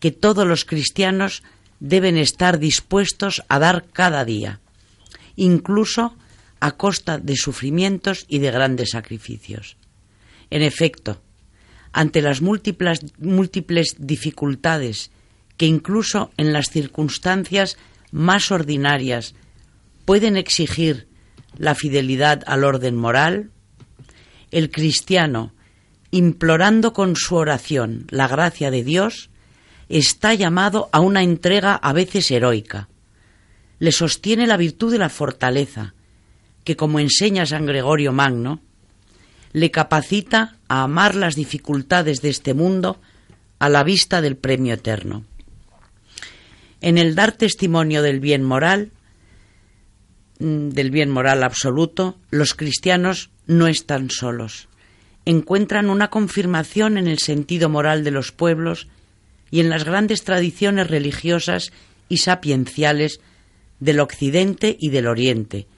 [0.00, 1.42] que todos los cristianos
[1.78, 4.60] deben estar dispuestos a dar cada día,
[5.36, 6.16] incluso
[6.60, 9.76] a costa de sufrimientos y de grandes sacrificios.
[10.48, 11.20] En efecto,
[11.92, 15.10] ante las múltiples, múltiples dificultades
[15.56, 17.76] que incluso en las circunstancias
[18.10, 19.34] más ordinarias
[20.04, 21.08] pueden exigir
[21.56, 23.50] la fidelidad al orden moral,
[24.50, 25.52] el cristiano,
[26.10, 29.30] implorando con su oración la gracia de Dios,
[29.88, 32.88] está llamado a una entrega a veces heroica.
[33.78, 35.94] Le sostiene la virtud de la fortaleza,
[36.64, 38.60] que como enseña San Gregorio Magno,
[39.52, 43.00] le capacita a amar las dificultades de este mundo
[43.58, 45.24] a la vista del premio eterno.
[46.82, 48.90] En el dar testimonio del bien moral,
[50.40, 54.68] mm, del bien moral absoluto, los cristianos no están solos.
[55.24, 58.88] Encuentran una confirmación en el sentido moral de los pueblos
[59.52, 61.72] y en las grandes tradiciones religiosas
[62.08, 63.20] y sapienciales
[63.78, 65.68] del Occidente y del Oriente,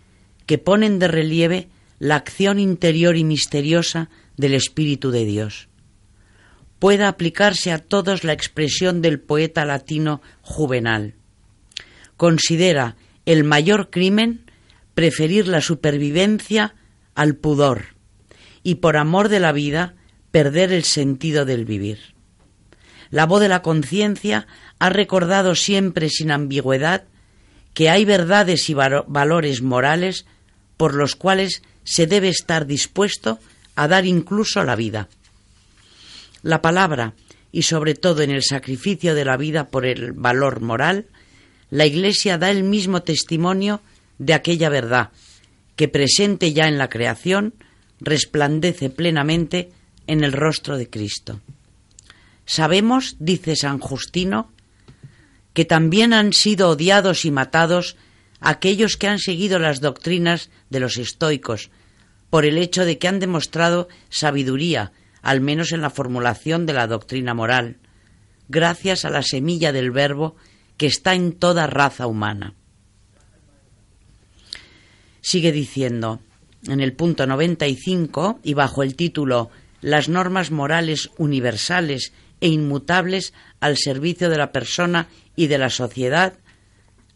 [0.46, 5.68] que ponen de relieve la acción interior y misteriosa del Espíritu de Dios.
[6.84, 11.14] Pueda aplicarse a todos la expresión del poeta latino Juvenal.
[12.18, 14.44] Considera el mayor crimen
[14.92, 16.74] preferir la supervivencia
[17.14, 17.96] al pudor
[18.62, 19.94] y por amor de la vida
[20.30, 22.00] perder el sentido del vivir.
[23.08, 24.46] La voz de la conciencia
[24.78, 27.04] ha recordado siempre sin ambigüedad
[27.72, 30.26] que hay verdades y valores morales
[30.76, 33.38] por los cuales se debe estar dispuesto
[33.74, 35.08] a dar incluso la vida.
[36.44, 37.14] La palabra,
[37.52, 41.06] y sobre todo en el sacrificio de la vida por el valor moral,
[41.70, 43.80] la Iglesia da el mismo testimonio
[44.18, 45.08] de aquella verdad,
[45.74, 47.54] que presente ya en la creación,
[47.98, 49.72] resplandece plenamente
[50.06, 51.40] en el rostro de Cristo.
[52.44, 54.52] Sabemos, dice San Justino,
[55.54, 57.96] que también han sido odiados y matados
[58.40, 61.70] aquellos que han seguido las doctrinas de los estoicos,
[62.28, 64.92] por el hecho de que han demostrado sabiduría,
[65.24, 67.78] al menos en la formulación de la doctrina moral,
[68.48, 70.36] gracias a la semilla del verbo
[70.76, 72.54] que está en toda raza humana.
[75.20, 76.20] Sigue diciendo,
[76.68, 83.78] en el punto 95 y bajo el título Las normas morales universales e inmutables al
[83.78, 86.34] servicio de la persona y de la sociedad,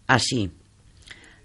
[0.06, 0.50] así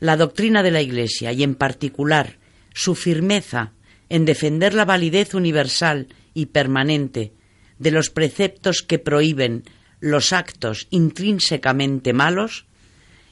[0.04, 2.36] la doctrina de la Iglesia y en particular
[2.74, 3.72] su firmeza
[4.10, 7.34] en defender la validez universal y permanente
[7.80, 9.64] de los preceptos que prohíben
[10.00, 12.66] los actos intrínsecamente malos,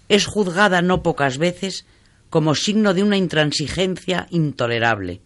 [0.09, 1.85] es juzgada no pocas veces
[2.29, 5.21] como signo de una intransigencia intolerable,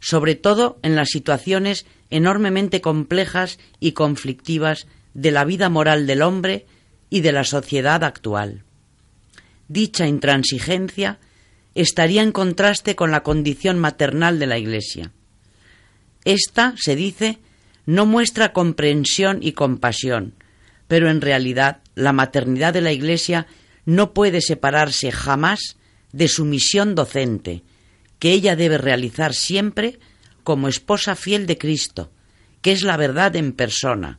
[0.00, 6.66] sobre todo en las situaciones enormemente complejas y conflictivas de la vida moral del hombre
[7.08, 8.64] y de la sociedad actual
[9.70, 11.20] dicha intransigencia
[11.76, 15.12] estaría en contraste con la condición maternal de la Iglesia.
[16.24, 17.38] Esta, se dice,
[17.86, 20.34] no muestra comprensión y compasión,
[20.86, 23.46] pero en realidad la maternidad de la Iglesia
[23.84, 25.76] no puede separarse jamás
[26.12, 27.62] de su misión docente,
[28.18, 29.98] que ella debe realizar siempre
[30.42, 32.10] como esposa fiel de Cristo,
[32.62, 34.18] que es la verdad en persona.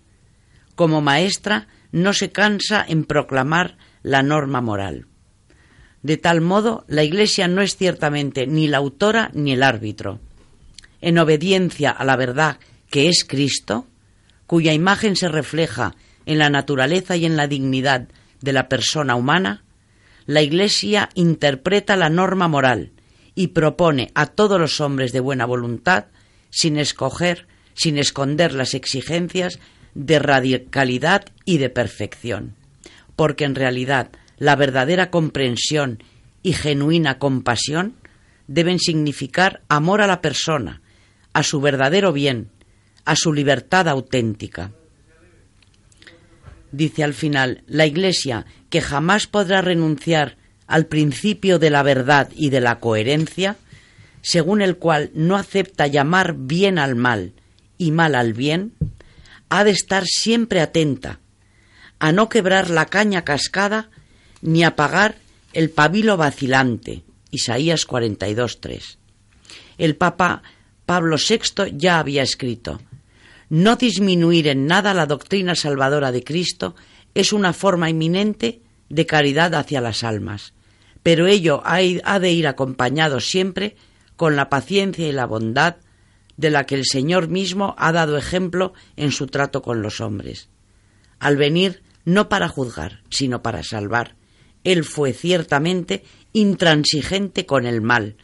[0.75, 5.07] Como maestra no se cansa en proclamar la norma moral.
[6.01, 10.19] De tal modo, la Iglesia no es ciertamente ni la autora ni el árbitro.
[11.01, 12.59] En obediencia a la verdad
[12.89, 13.87] que es Cristo,
[14.47, 18.07] cuya imagen se refleja en la naturaleza y en la dignidad
[18.41, 19.63] de la persona humana,
[20.25, 22.91] la Iglesia interpreta la norma moral
[23.33, 26.05] y propone a todos los hombres de buena voluntad,
[26.49, 29.59] sin escoger, sin esconder las exigencias
[29.93, 32.55] de radicalidad y de perfección.
[33.15, 36.03] Porque en realidad la verdadera comprensión
[36.43, 37.95] y genuina compasión
[38.47, 40.81] deben significar amor a la persona,
[41.33, 42.49] a su verdadero bien,
[43.05, 44.71] a su libertad auténtica.
[46.71, 52.49] Dice al final, la Iglesia, que jamás podrá renunciar al principio de la verdad y
[52.49, 53.57] de la coherencia,
[54.21, 57.33] según el cual no acepta llamar bien al mal
[57.77, 58.73] y mal al bien,
[59.49, 61.19] ha de estar siempre atenta
[61.99, 63.89] a no quebrar la caña cascada
[64.41, 65.17] ni apagar
[65.53, 67.03] el pabilo vacilante.
[67.31, 68.97] Isaías 42.3.
[69.77, 70.41] El Papa
[70.85, 72.79] Pablo VI ya había escrito,
[73.49, 76.75] no disminuir en nada la doctrina salvadora de Cristo
[77.13, 80.53] es una forma inminente de caridad hacia las almas,
[81.03, 83.75] pero ello ha de ir acompañado siempre
[84.15, 85.77] con la paciencia y la bondad
[86.37, 90.49] de la que el Señor mismo ha dado ejemplo en su trato con los hombres.
[91.19, 94.15] Al venir no para juzgar, sino para salvar.
[94.63, 96.03] Él fue ciertamente
[96.33, 98.15] intransigente con el mal,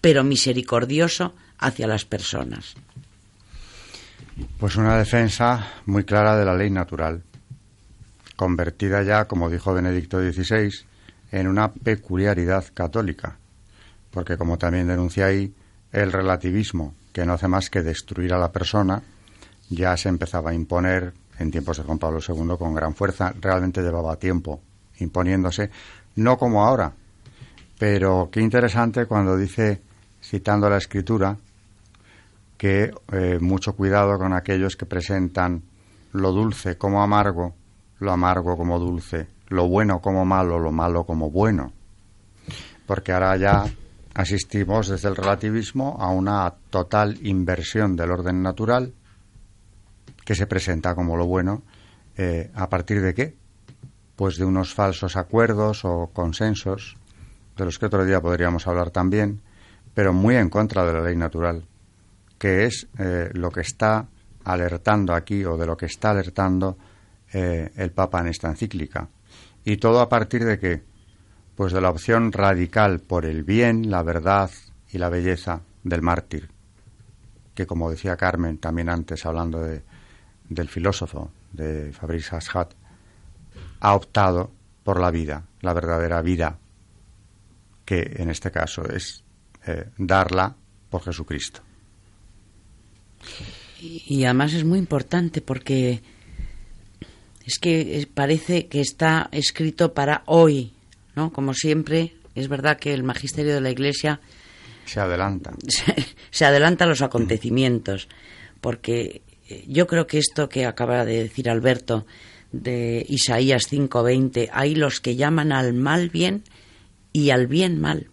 [0.00, 2.74] pero misericordioso hacia las personas.
[4.58, 7.22] Pues una defensa muy clara de la ley natural,
[8.36, 10.70] convertida ya, como dijo Benedicto XVI,
[11.30, 13.36] en una peculiaridad católica,
[14.10, 15.54] porque como también denuncia ahí,
[15.92, 19.02] el relativismo, que no hace más que destruir a la persona,
[19.68, 23.82] ya se empezaba a imponer en tiempos de Juan Pablo II con gran fuerza, realmente
[23.82, 24.60] llevaba tiempo
[24.98, 25.70] imponiéndose,
[26.16, 26.92] no como ahora,
[27.78, 29.80] pero qué interesante cuando dice,
[30.22, 31.36] citando la escritura,
[32.62, 35.64] que eh, mucho cuidado con aquellos que presentan
[36.12, 37.56] lo dulce como amargo,
[37.98, 41.72] lo amargo como dulce, lo bueno como malo, lo malo como bueno.
[42.86, 43.64] Porque ahora ya
[44.14, 48.94] asistimos desde el relativismo a una total inversión del orden natural
[50.24, 51.62] que se presenta como lo bueno
[52.16, 53.34] eh, a partir de qué?
[54.14, 56.96] Pues de unos falsos acuerdos o consensos,
[57.56, 59.40] de los que otro día podríamos hablar también,
[59.94, 61.66] pero muy en contra de la ley natural,
[62.42, 64.08] que es eh, lo que está
[64.42, 66.76] alertando aquí o de lo que está alertando
[67.32, 69.08] eh, el Papa en esta encíclica.
[69.64, 70.82] Y todo a partir de qué?
[71.54, 74.50] Pues de la opción radical por el bien, la verdad
[74.90, 76.50] y la belleza del mártir,
[77.54, 79.84] que como decía Carmen también antes hablando de,
[80.48, 82.72] del filósofo de Fabrice Ashat,
[83.78, 84.50] ha optado
[84.82, 86.58] por la vida, la verdadera vida,
[87.84, 89.22] que en este caso es
[89.64, 90.56] eh, darla
[90.90, 91.62] por Jesucristo.
[93.80, 96.02] Y, además es muy importante porque
[97.44, 100.72] es que parece que está escrito para hoy,
[101.16, 101.32] ¿no?
[101.32, 104.20] Como siempre, es verdad que el magisterio de la Iglesia
[104.84, 105.52] se adelanta.
[106.30, 108.08] Se, adelanta a los acontecimientos,
[108.60, 112.06] porque eh, yo creo que esto que acaba de decir Alberto
[112.52, 116.44] de Isaías 5:20, hay los que llaman al mal bien
[117.12, 118.08] y al bien mal.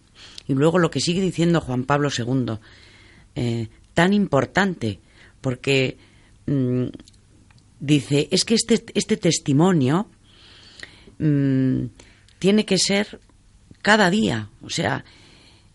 [0.46, 2.58] Y luego lo que sigue diciendo Juan Pablo II,
[3.36, 3.68] eh,
[4.00, 4.98] tan importante,
[5.42, 5.98] porque
[6.46, 6.86] mm,
[7.80, 10.08] dice, es que este, este testimonio
[11.18, 11.84] mm,
[12.38, 13.20] tiene que ser
[13.82, 15.04] cada día, o sea,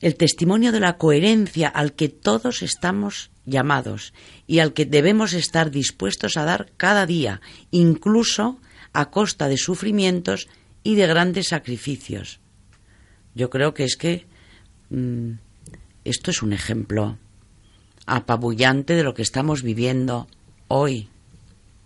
[0.01, 4.11] el testimonio de la coherencia al que todos estamos llamados
[4.47, 8.59] y al que debemos estar dispuestos a dar cada día, incluso
[8.91, 10.47] a costa de sufrimientos
[10.81, 12.39] y de grandes sacrificios.
[13.35, 14.25] Yo creo que es que
[14.89, 15.33] mm,
[16.05, 17.19] esto es un ejemplo
[18.05, 20.27] apabullante de lo que estamos viviendo
[20.67, 21.09] hoy.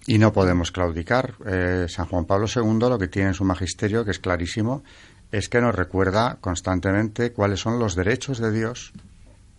[0.05, 1.35] Y no podemos claudicar.
[1.45, 4.83] Eh, San Juan Pablo II lo que tiene en su magisterio, que es clarísimo,
[5.31, 8.93] es que nos recuerda constantemente cuáles son los derechos de Dios,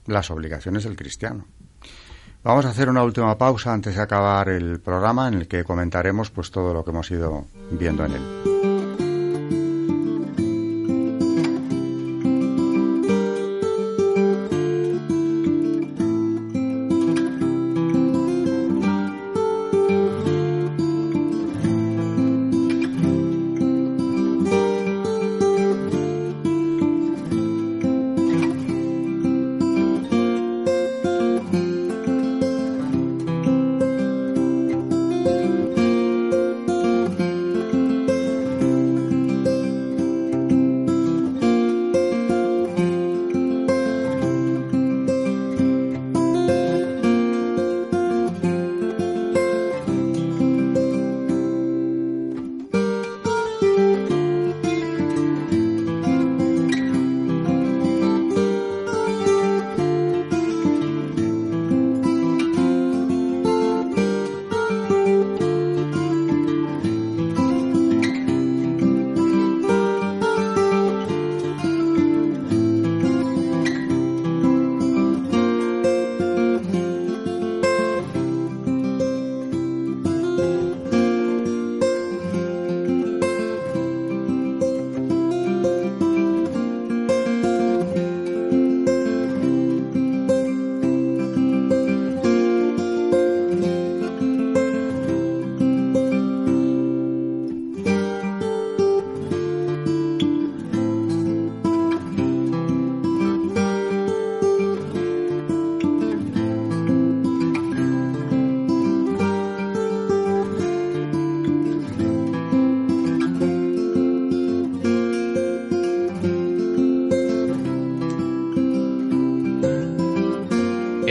[0.06, 1.46] las obligaciones del cristiano.
[2.42, 6.30] Vamos a hacer una última pausa antes de acabar el programa en el que comentaremos
[6.30, 8.59] pues todo lo que hemos ido viendo en él.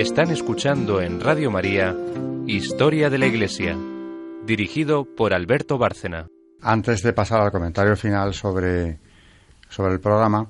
[0.10, 1.96] Están escuchando en Radio María
[2.48, 3.78] Historia de la Iglesia,
[4.44, 6.26] dirigido por Alberto Bárcena.
[6.64, 8.98] Antes de pasar al comentario final sobre,
[9.70, 10.50] sobre el programa,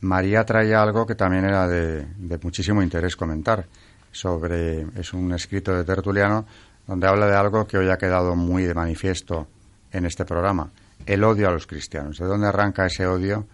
[0.00, 3.64] María traía algo que también era de, de muchísimo interés comentar.
[4.10, 6.44] Sobre, es un escrito de Tertuliano
[6.86, 9.48] donde habla de algo que hoy ha quedado muy de manifiesto
[9.90, 10.70] en este programa,
[11.06, 12.18] el odio a los cristianos.
[12.18, 13.46] ¿De dónde arranca ese odio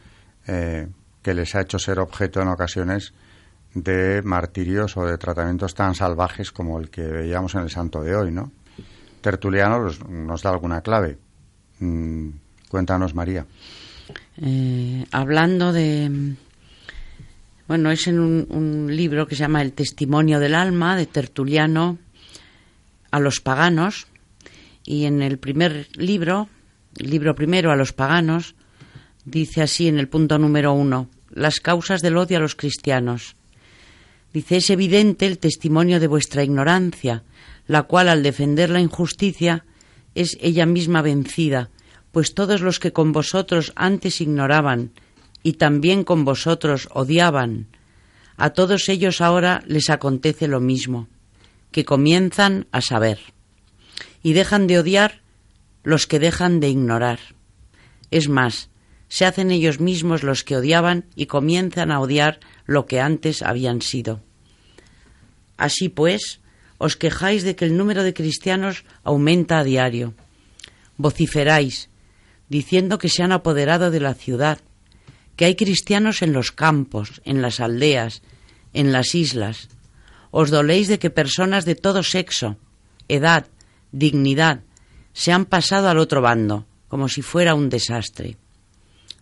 [0.49, 0.89] eh,
[1.23, 3.15] que les ha hecho ser objeto en ocasiones
[3.83, 8.15] de martirios o de tratamientos tan salvajes como el que veíamos en el santo de
[8.15, 8.53] hoy, ¿no?
[9.21, 11.19] Tertuliano nos da alguna clave.
[11.81, 12.29] Mm,
[12.69, 13.47] cuéntanos, María.
[14.41, 16.37] Eh, hablando de...
[17.67, 21.99] Bueno, es en un, libro que se llama El Testimonio del Alma, de Tertuliano
[23.11, 24.07] a los paganos,
[24.85, 26.49] y en el primer libro,
[26.97, 28.55] el libro primero a los paganos,
[29.27, 33.37] dice así en el punto número uno, las causas del odio a los cristianos.
[34.33, 37.25] Dice, es evidente el testimonio de vuestra ignorancia,
[37.67, 39.65] la cual al defender la injusticia
[40.15, 41.71] es ella misma vencida,
[42.13, 44.93] pues todos los que con vosotros antes ignoraban
[45.43, 47.69] y también con vosotros odiaban,
[48.37, 51.09] a todos ellos ahora les acontece lo mismo,
[51.71, 53.19] que comienzan a saber,
[54.23, 55.23] y dejan de odiar
[55.83, 57.19] los que dejan de ignorar.
[58.11, 58.71] Es más,
[59.09, 63.83] se hacen ellos mismos los que odiaban y comienzan a odiar lo que antes habían
[63.83, 64.21] sido.
[65.57, 66.41] Así pues,
[66.77, 70.15] os quejáis de que el número de cristianos aumenta a diario.
[70.99, 71.89] Vociferáis,
[72.49, 74.61] diciendo que se han apoderado de la ciudad,
[75.35, 78.23] que hay cristianos en los campos, en las aldeas,
[78.75, 79.71] en las islas.
[80.31, 82.59] Os doléis de que personas de todo sexo,
[83.09, 83.47] edad,
[83.93, 84.61] dignidad,
[85.15, 88.37] se han pasado al otro bando, como si fuera un desastre.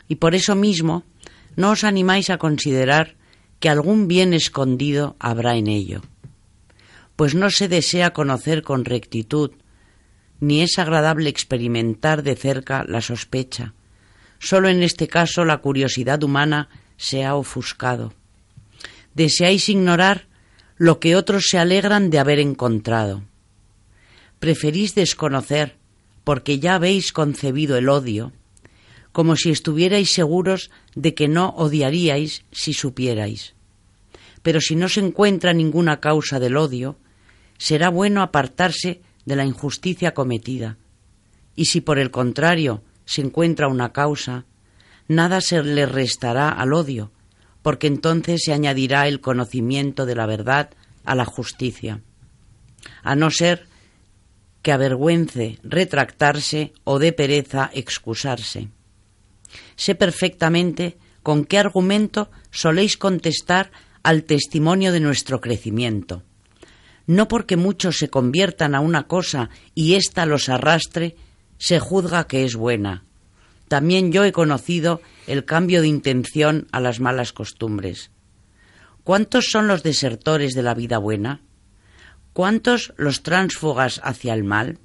[0.09, 1.05] Y por eso mismo
[1.55, 3.15] no os animáis a considerar
[3.61, 6.03] que algún bien escondido habrá en ello
[7.17, 9.51] pues no se desea conocer con rectitud,
[10.39, 13.73] ni es agradable experimentar de cerca la sospecha.
[14.39, 18.13] Solo en este caso la curiosidad humana se ha ofuscado.
[19.15, 20.27] Deseáis ignorar
[20.77, 23.23] lo que otros se alegran de haber encontrado.
[24.39, 25.77] Preferís desconocer,
[26.23, 28.33] porque ya habéis concebido el odio,
[29.17, 33.55] como si estuvierais seguros de que no odiaríais si supierais.
[34.43, 36.99] Pero si no se encuentra ninguna causa del odio,
[37.57, 40.77] será bueno apartarse de la injusticia cometida.
[41.55, 44.45] Y si por el contrario se encuentra una causa,
[45.09, 47.11] nada se le restará al odio,
[47.63, 50.73] porque entonces se añadirá el conocimiento de la verdad
[51.07, 52.03] a la justicia,
[53.03, 53.67] a no ser
[54.61, 58.76] que avergüence retractarse o de pereza excusarse.
[59.77, 63.71] Sé perfectamente con qué argumento soléis contestar
[64.03, 66.23] al testimonio de nuestro crecimiento
[67.07, 71.17] no porque muchos se conviertan a una cosa y ésta los arrastre,
[71.59, 73.05] se juzga que es buena.
[73.69, 78.11] También yo he conocido el cambio de intención a las malas costumbres.
[79.05, 81.41] ¿Cuántos son los desertores de la vida buena?
[82.33, 84.79] ¿Cuántos los tránsfugas hacia el mal?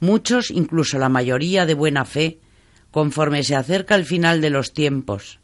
[0.00, 2.40] Muchos, incluso la mayoría de buena fe,
[2.90, 5.40] conforme se acerca el final de los tiempos.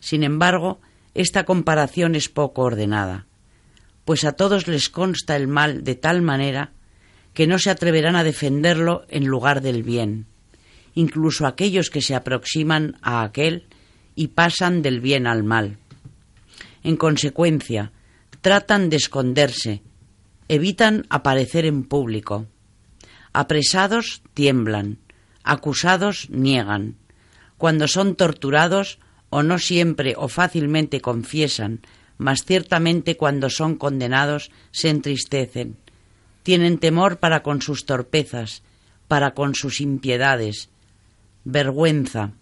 [0.00, 0.80] Sin embargo,
[1.14, 3.28] esta comparación es poco ordenada
[4.08, 6.72] pues a todos les consta el mal de tal manera
[7.34, 10.24] que no se atreverán a defenderlo en lugar del bien,
[10.94, 13.66] incluso aquellos que se aproximan a aquel
[14.14, 15.76] y pasan del bien al mal.
[16.82, 17.92] En consecuencia,
[18.40, 19.82] tratan de esconderse,
[20.48, 22.46] evitan aparecer en público.
[23.34, 24.96] Apresados tiemblan,
[25.50, 26.96] acusados niegan.
[27.56, 28.98] Cuando son torturados,
[29.30, 31.80] o no siempre o fácilmente confiesan
[32.18, 35.76] mas ciertamente cuando son condenados se entristecen.
[36.42, 38.62] Tienen temor para con sus torpezas,
[39.06, 40.68] para con sus impiedades,
[41.44, 42.32] vergüenza.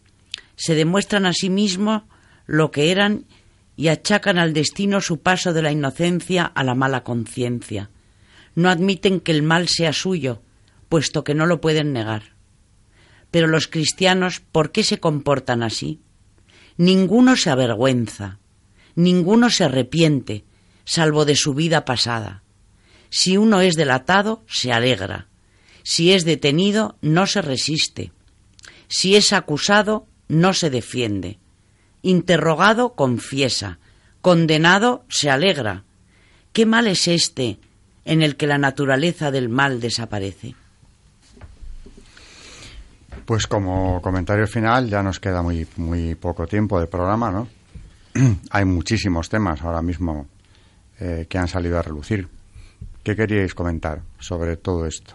[0.56, 2.02] Se demuestran a sí mismos
[2.46, 3.26] lo que eran
[3.76, 7.90] y achacan al destino su paso de la inocencia a la mala conciencia.
[8.54, 10.40] No admiten que el mal sea suyo,
[10.88, 12.35] puesto que no lo pueden negar.
[13.36, 16.00] Pero los cristianos, ¿por qué se comportan así?
[16.78, 18.38] Ninguno se avergüenza,
[18.94, 20.46] ninguno se arrepiente,
[20.86, 22.42] salvo de su vida pasada.
[23.10, 25.28] Si uno es delatado, se alegra.
[25.82, 28.10] Si es detenido, no se resiste.
[28.88, 31.38] Si es acusado, no se defiende.
[32.00, 33.80] Interrogado, confiesa.
[34.22, 35.84] Condenado, se alegra.
[36.54, 37.58] ¿Qué mal es este
[38.06, 40.54] en el que la naturaleza del mal desaparece?
[43.24, 47.48] Pues como comentario final ya nos queda muy, muy poco tiempo de programa, ¿no?
[48.50, 50.26] hay muchísimos temas ahora mismo
[51.00, 52.28] eh, que han salido a relucir.
[53.02, 55.14] ¿Qué queríais comentar sobre todo esto?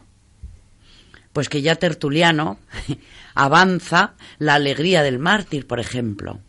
[1.33, 2.57] Pues que ya Tertuliano
[3.35, 6.39] avanza la alegría del mártir, por ejemplo.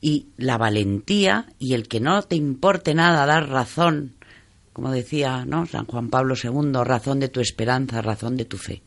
[0.00, 4.14] Y la valentía y el que no te importe nada dar razón,
[4.72, 5.66] como decía ¿no?
[5.66, 8.82] San Juan Pablo II, razón de tu esperanza, razón de tu fe.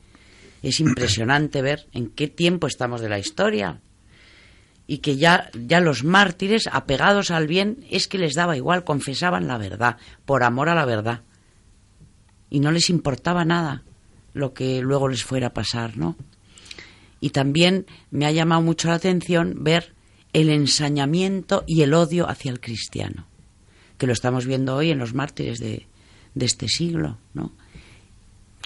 [0.61, 3.81] Es impresionante ver en qué tiempo estamos de la historia
[4.87, 9.47] y que ya, ya los mártires, apegados al bien, es que les daba igual, confesaban
[9.47, 11.21] la verdad, por amor a la verdad.
[12.49, 13.83] Y no les importaba nada
[14.33, 16.15] lo que luego les fuera a pasar, ¿no?
[17.21, 19.93] Y también me ha llamado mucho la atención ver
[20.33, 23.27] el ensañamiento y el odio hacia el cristiano,
[23.99, 25.85] que lo estamos viendo hoy en los mártires de,
[26.33, 27.51] de este siglo, ¿no?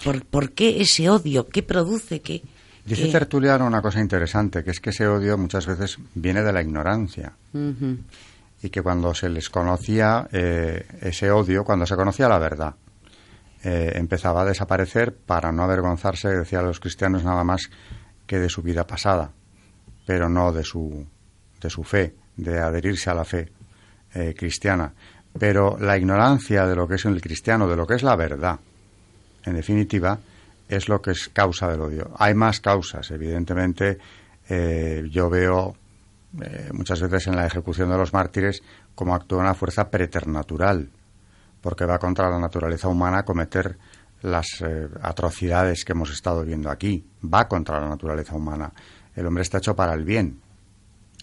[0.03, 1.47] ¿Por, ¿Por, qué ese odio?
[1.47, 2.21] ¿Qué produce?
[2.21, 2.43] ¿Qué,
[2.85, 6.61] Dice Tertuliano una cosa interesante, que es que ese odio muchas veces viene de la
[6.61, 7.33] ignorancia.
[8.61, 12.75] Y que cuando se les conocía eh, ese odio, cuando se conocía la verdad,
[13.63, 17.69] eh, empezaba a desaparecer para no avergonzarse, decía a los cristianos, nada más
[18.27, 19.31] que de su vida pasada,
[20.05, 21.05] pero no de su,
[21.61, 23.49] de su fe, de adherirse a la fe
[24.13, 24.93] eh, cristiana.
[25.39, 28.59] Pero la ignorancia de lo que es el cristiano, de lo que es la verdad,
[29.45, 30.19] en definitiva,
[30.67, 32.11] es lo que es causa del odio.
[32.17, 33.97] Hay más causas, evidentemente.
[34.49, 35.75] Eh, yo veo
[36.41, 38.61] eh, muchas veces en la ejecución de los mártires
[38.95, 40.89] como actúa una fuerza preternatural,
[41.61, 43.77] porque va contra la naturaleza humana cometer
[44.21, 47.05] las eh, atrocidades que hemos estado viendo aquí.
[47.23, 48.71] Va contra la naturaleza humana.
[49.15, 50.39] El hombre está hecho para el bien.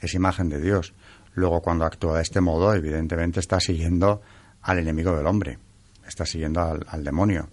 [0.00, 0.94] Es imagen de Dios.
[1.34, 4.20] Luego, cuando actúa de este modo, evidentemente está siguiendo
[4.62, 5.58] al enemigo del hombre.
[6.06, 7.48] Está siguiendo al demonio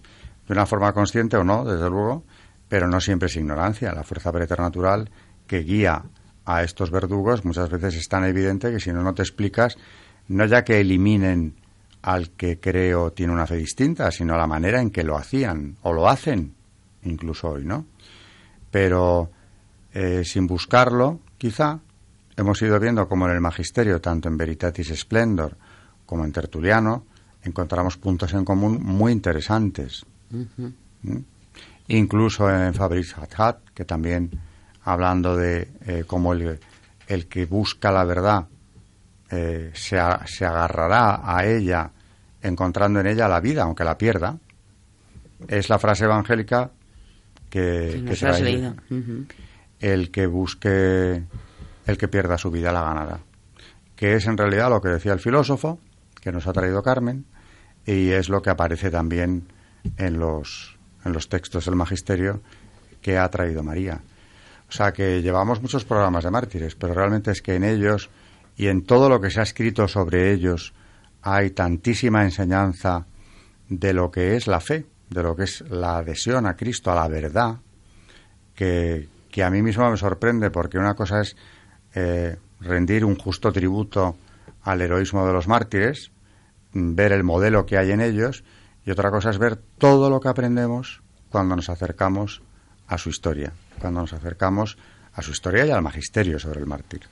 [0.48, 2.24] de una forma consciente o no, desde luego,
[2.68, 3.92] pero no siempre es ignorancia.
[3.92, 5.10] La fuerza preternatural
[5.46, 6.02] que guía
[6.44, 9.76] a estos verdugos muchas veces es tan evidente que si no, no te explicas,
[10.28, 11.54] no ya que eliminen
[12.00, 15.92] al que creo tiene una fe distinta, sino la manera en que lo hacían o
[15.92, 16.54] lo hacen,
[17.02, 17.86] incluso hoy, ¿no?
[18.70, 19.30] Pero
[19.92, 21.80] eh, sin buscarlo, quizá,
[22.36, 25.56] hemos ido viendo como en el Magisterio, tanto en Veritatis Splendor
[26.06, 27.04] como en Tertuliano,
[27.42, 30.06] encontramos puntos en común muy interesantes.
[30.30, 31.16] ¿Mm?
[31.88, 34.30] Incluso en Fabrice Hat, que también
[34.84, 36.58] hablando de eh, cómo el,
[37.06, 38.46] el, que busca la verdad
[39.30, 41.90] eh, se, se, agarrará a ella
[42.42, 44.38] encontrando en ella la vida, aunque la pierda,
[45.46, 46.70] es la frase evangélica
[47.48, 48.74] que, que se ha leído.
[49.80, 51.22] El que busque,
[51.86, 53.20] el que pierda su vida la ganará.
[53.96, 55.78] Que es en realidad lo que decía el filósofo,
[56.20, 57.24] que nos ha traído Carmen,
[57.86, 59.48] y es lo que aparece también
[59.96, 62.40] en los, en los textos del magisterio
[63.00, 64.00] que ha traído María.
[64.68, 68.10] O sea que llevamos muchos programas de mártires, pero realmente es que en ellos
[68.56, 70.74] y en todo lo que se ha escrito sobre ellos
[71.22, 73.06] hay tantísima enseñanza
[73.68, 76.94] de lo que es la fe, de lo que es la adhesión a Cristo, a
[76.94, 77.56] la verdad,
[78.54, 81.36] que, que a mí mismo me sorprende, porque una cosa es
[81.94, 84.16] eh, rendir un justo tributo
[84.62, 86.10] al heroísmo de los mártires,
[86.72, 88.44] ver el modelo que hay en ellos,
[88.88, 92.40] y otra cosa es ver todo lo que aprendemos cuando nos acercamos
[92.86, 94.78] a su historia, cuando nos acercamos
[95.12, 97.02] a su historia y al magisterio sobre el mártir.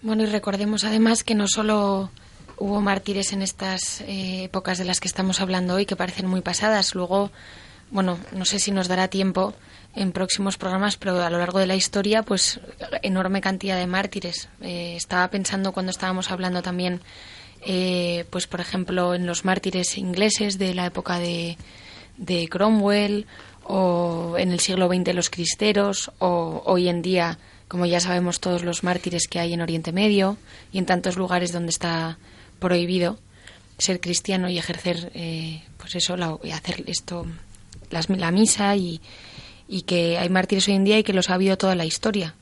[0.00, 2.08] Bueno, y recordemos además que no solo
[2.56, 6.40] hubo mártires en estas eh, épocas de las que estamos hablando hoy, que parecen muy
[6.40, 6.94] pasadas.
[6.94, 7.30] Luego,
[7.90, 9.52] bueno, no sé si nos dará tiempo
[9.94, 12.58] en próximos programas, pero a lo largo de la historia, pues
[13.02, 14.48] enorme cantidad de mártires.
[14.62, 17.02] Eh, estaba pensando cuando estábamos hablando también
[17.62, 21.56] eh, pues por ejemplo en los mártires ingleses de la época de,
[22.16, 23.26] de Cromwell
[23.64, 27.38] o en el siglo XX los cristeros o hoy en día
[27.68, 30.36] como ya sabemos todos los mártires que hay en Oriente Medio
[30.72, 32.18] y en tantos lugares donde está
[32.58, 33.18] prohibido
[33.78, 37.26] ser cristiano y ejercer eh, pues eso la, hacer esto
[37.90, 39.00] la misa y,
[39.68, 42.34] y que hay mártires hoy en día y que los ha habido toda la historia.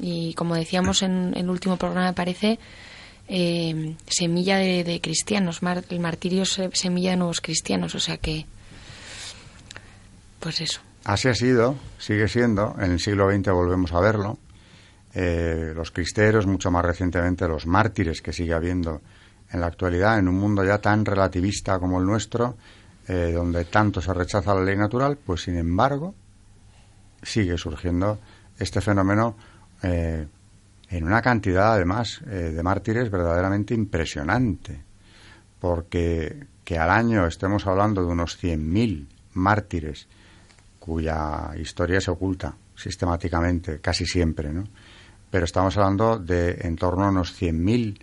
[0.00, 2.58] Y como decíamos en, en el último programa me parece
[3.28, 8.46] eh, semilla de, cristianos, el martirio semilla de nuevos cristianos, o sea que,
[10.40, 10.80] pues eso.
[11.04, 14.38] Así ha sido, sigue siendo, en el siglo XX volvemos a verlo.
[15.14, 19.00] Eh, los cristeros, mucho más recientemente los mártires que sigue habiendo
[19.50, 22.56] en la actualidad, en un mundo ya tan relativista como el nuestro,
[23.06, 26.14] eh, donde tanto se rechaza la ley natural, pues sin embargo
[27.22, 28.18] sigue surgiendo
[28.58, 29.36] este fenómeno
[30.90, 34.82] en una cantidad además eh, de mártires verdaderamente impresionante,
[35.58, 40.08] porque que al año estemos hablando de unos 100.000 mártires
[40.78, 44.64] cuya historia se oculta sistemáticamente, casi siempre, ¿no?
[45.30, 47.98] Pero estamos hablando de en torno a unos 100.000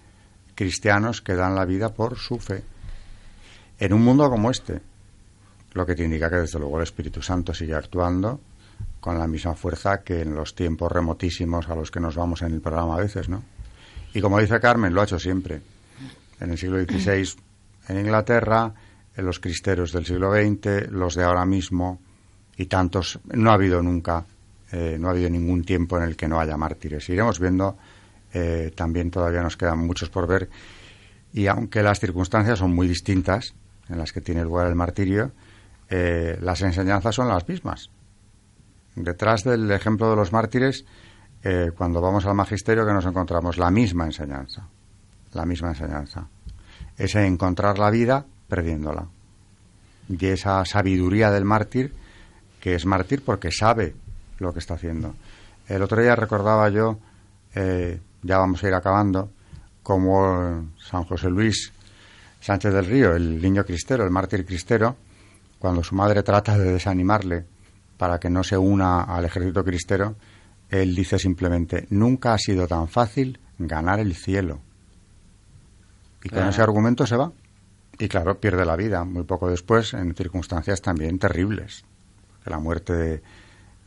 [0.56, 2.64] cristianos que dan la vida por su fe.
[3.80, 4.82] En un mundo como este,
[5.74, 8.40] lo que te indica que desde luego el Espíritu Santo sigue actuando
[9.02, 12.54] con la misma fuerza que en los tiempos remotísimos a los que nos vamos en
[12.54, 13.44] el programa a veces, ¿no?
[14.14, 15.62] Y como dice Carmen, lo ha hecho siempre.
[16.40, 17.36] En el siglo XVI
[17.88, 18.74] en Inglaterra,
[19.16, 22.00] en los cristeros del siglo XX, los de ahora mismo
[22.58, 23.20] y tantos.
[23.34, 24.26] No ha habido nunca,
[24.72, 27.08] eh, no ha habido ningún tiempo en el que no haya mártires.
[27.10, 27.78] Iremos viendo,
[28.34, 30.50] eh, también todavía nos quedan muchos por ver.
[31.34, 33.54] Y aunque las circunstancias son muy distintas
[33.90, 35.32] en las que tiene lugar el martirio,
[35.90, 37.90] eh, las enseñanzas son las mismas.
[38.96, 40.86] Detrás del ejemplo de los mártires,
[41.78, 44.68] cuando vamos al magisterio, que nos encontramos la misma enseñanza.
[45.34, 46.28] La misma enseñanza.
[46.98, 49.08] Es encontrar la vida perdiéndola.
[50.10, 51.94] Y esa sabiduría del mártir,
[52.60, 53.96] que es mártir porque sabe
[54.40, 55.16] lo que está haciendo.
[55.68, 57.00] El otro día recordaba yo,
[57.56, 59.32] eh, ya vamos a ir acabando,
[59.84, 61.72] como San José Luis
[62.42, 64.96] Sánchez del Río, el niño cristero, el mártir cristero,
[65.60, 67.46] cuando su madre trata de desanimarle
[68.02, 70.16] para que no se una al ejército cristero,
[70.70, 74.60] él dice simplemente, nunca ha sido tan fácil ganar el cielo.
[76.24, 77.32] Y con ese argumento se va.
[78.00, 81.86] Y claro, pierde la vida muy poco después en circunstancias también terribles.
[82.46, 83.22] La muerte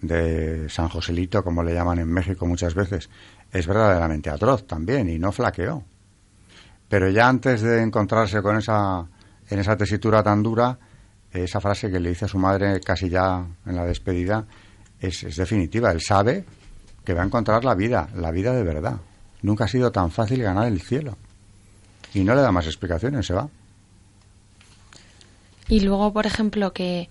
[0.01, 3.11] de, San Joselito, como le llaman en México muchas veces,
[3.51, 5.83] es verdaderamente atroz también y no flaqueó.
[6.89, 9.09] Pero ya antes de encontrarse con esa,
[9.49, 10.79] en esa tesitura tan dura,
[11.35, 14.47] esa frase que le dice a su madre casi ya en la despedida
[15.01, 15.91] es, es definitiva.
[15.91, 16.45] Él sabe
[17.05, 18.97] que va a encontrar la vida, la vida de verdad.
[19.43, 21.17] Nunca ha sido tan fácil ganar el cielo.
[22.15, 23.49] Y no le da más explicaciones, se va.
[25.69, 27.09] Y luego, por ejemplo, que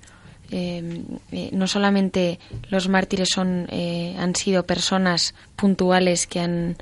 [0.51, 6.78] eh, eh, no solamente los mártires son, eh, han sido personas puntuales que han,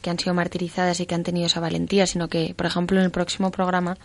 [0.00, 3.04] que han sido martirizadas y que han tenido esa valentía, sino que, por ejemplo, en
[3.04, 3.96] el próximo programa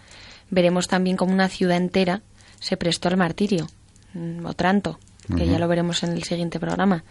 [0.49, 2.21] veremos también como una ciudad entera
[2.59, 3.67] se prestó al martirio,
[4.13, 4.99] mm, Otranto,
[5.35, 7.03] que ya lo veremos en el siguiente programa.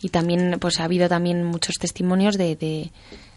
[0.00, 2.90] Y también, pues ha habido también muchos testimonios de, de,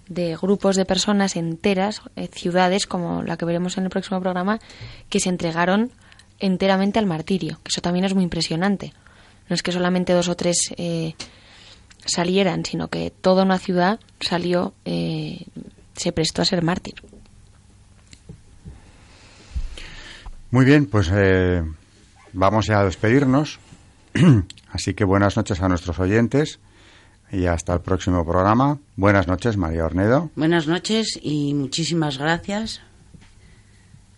[0.08, 4.60] de grupos de personas enteras, eh, ciudades como la que veremos en el próximo programa,
[5.10, 5.92] que se entregaron
[6.40, 8.94] enteramente al martirio, que eso también es muy impresionante.
[9.50, 11.16] No es que solamente dos o tres eh,
[12.06, 15.46] salieran, sino que toda una ciudad salió, eh,
[15.96, 16.96] se prestó a ser mártir.
[20.54, 21.12] Muy bien, pues
[22.32, 23.58] vamos ya a despedirnos.
[24.72, 26.60] Así que buenas noches a nuestros oyentes
[27.32, 28.78] y hasta el próximo programa.
[28.96, 30.30] Buenas noches, María Ornedo.
[30.36, 32.82] Buenas noches y muchísimas gracias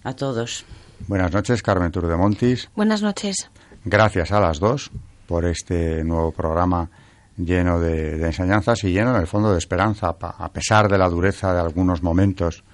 [0.03, 0.65] a todos.
[1.07, 2.69] Buenas noches, Carmen de Montis.
[2.75, 3.49] Buenas noches.
[3.85, 4.91] Gracias a las dos
[5.27, 6.89] por este nuevo programa
[7.37, 11.53] lleno de, enseñanzas y lleno, en el fondo, de esperanza, a pesar de la dureza
[11.53, 12.65] de algunos momentos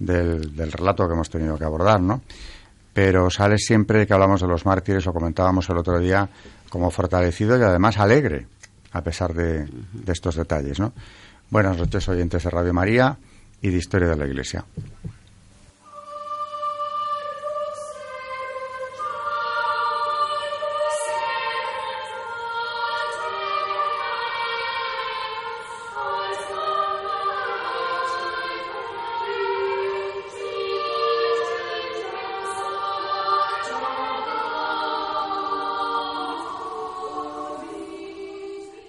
[0.00, 2.20] del, del relato que hemos tenido que abordar, ¿no?
[2.94, 6.28] Pero sale siempre que hablamos de los mártires, lo comentábamos el otro día,
[6.70, 8.46] como fortalecido y además alegre,
[8.92, 9.68] a pesar de,
[10.06, 10.78] estos detalles.
[10.78, 10.92] ¿no?
[11.50, 13.18] Buenas noches, oyentes de Radio María
[13.60, 14.64] y de Historia de la Iglesia.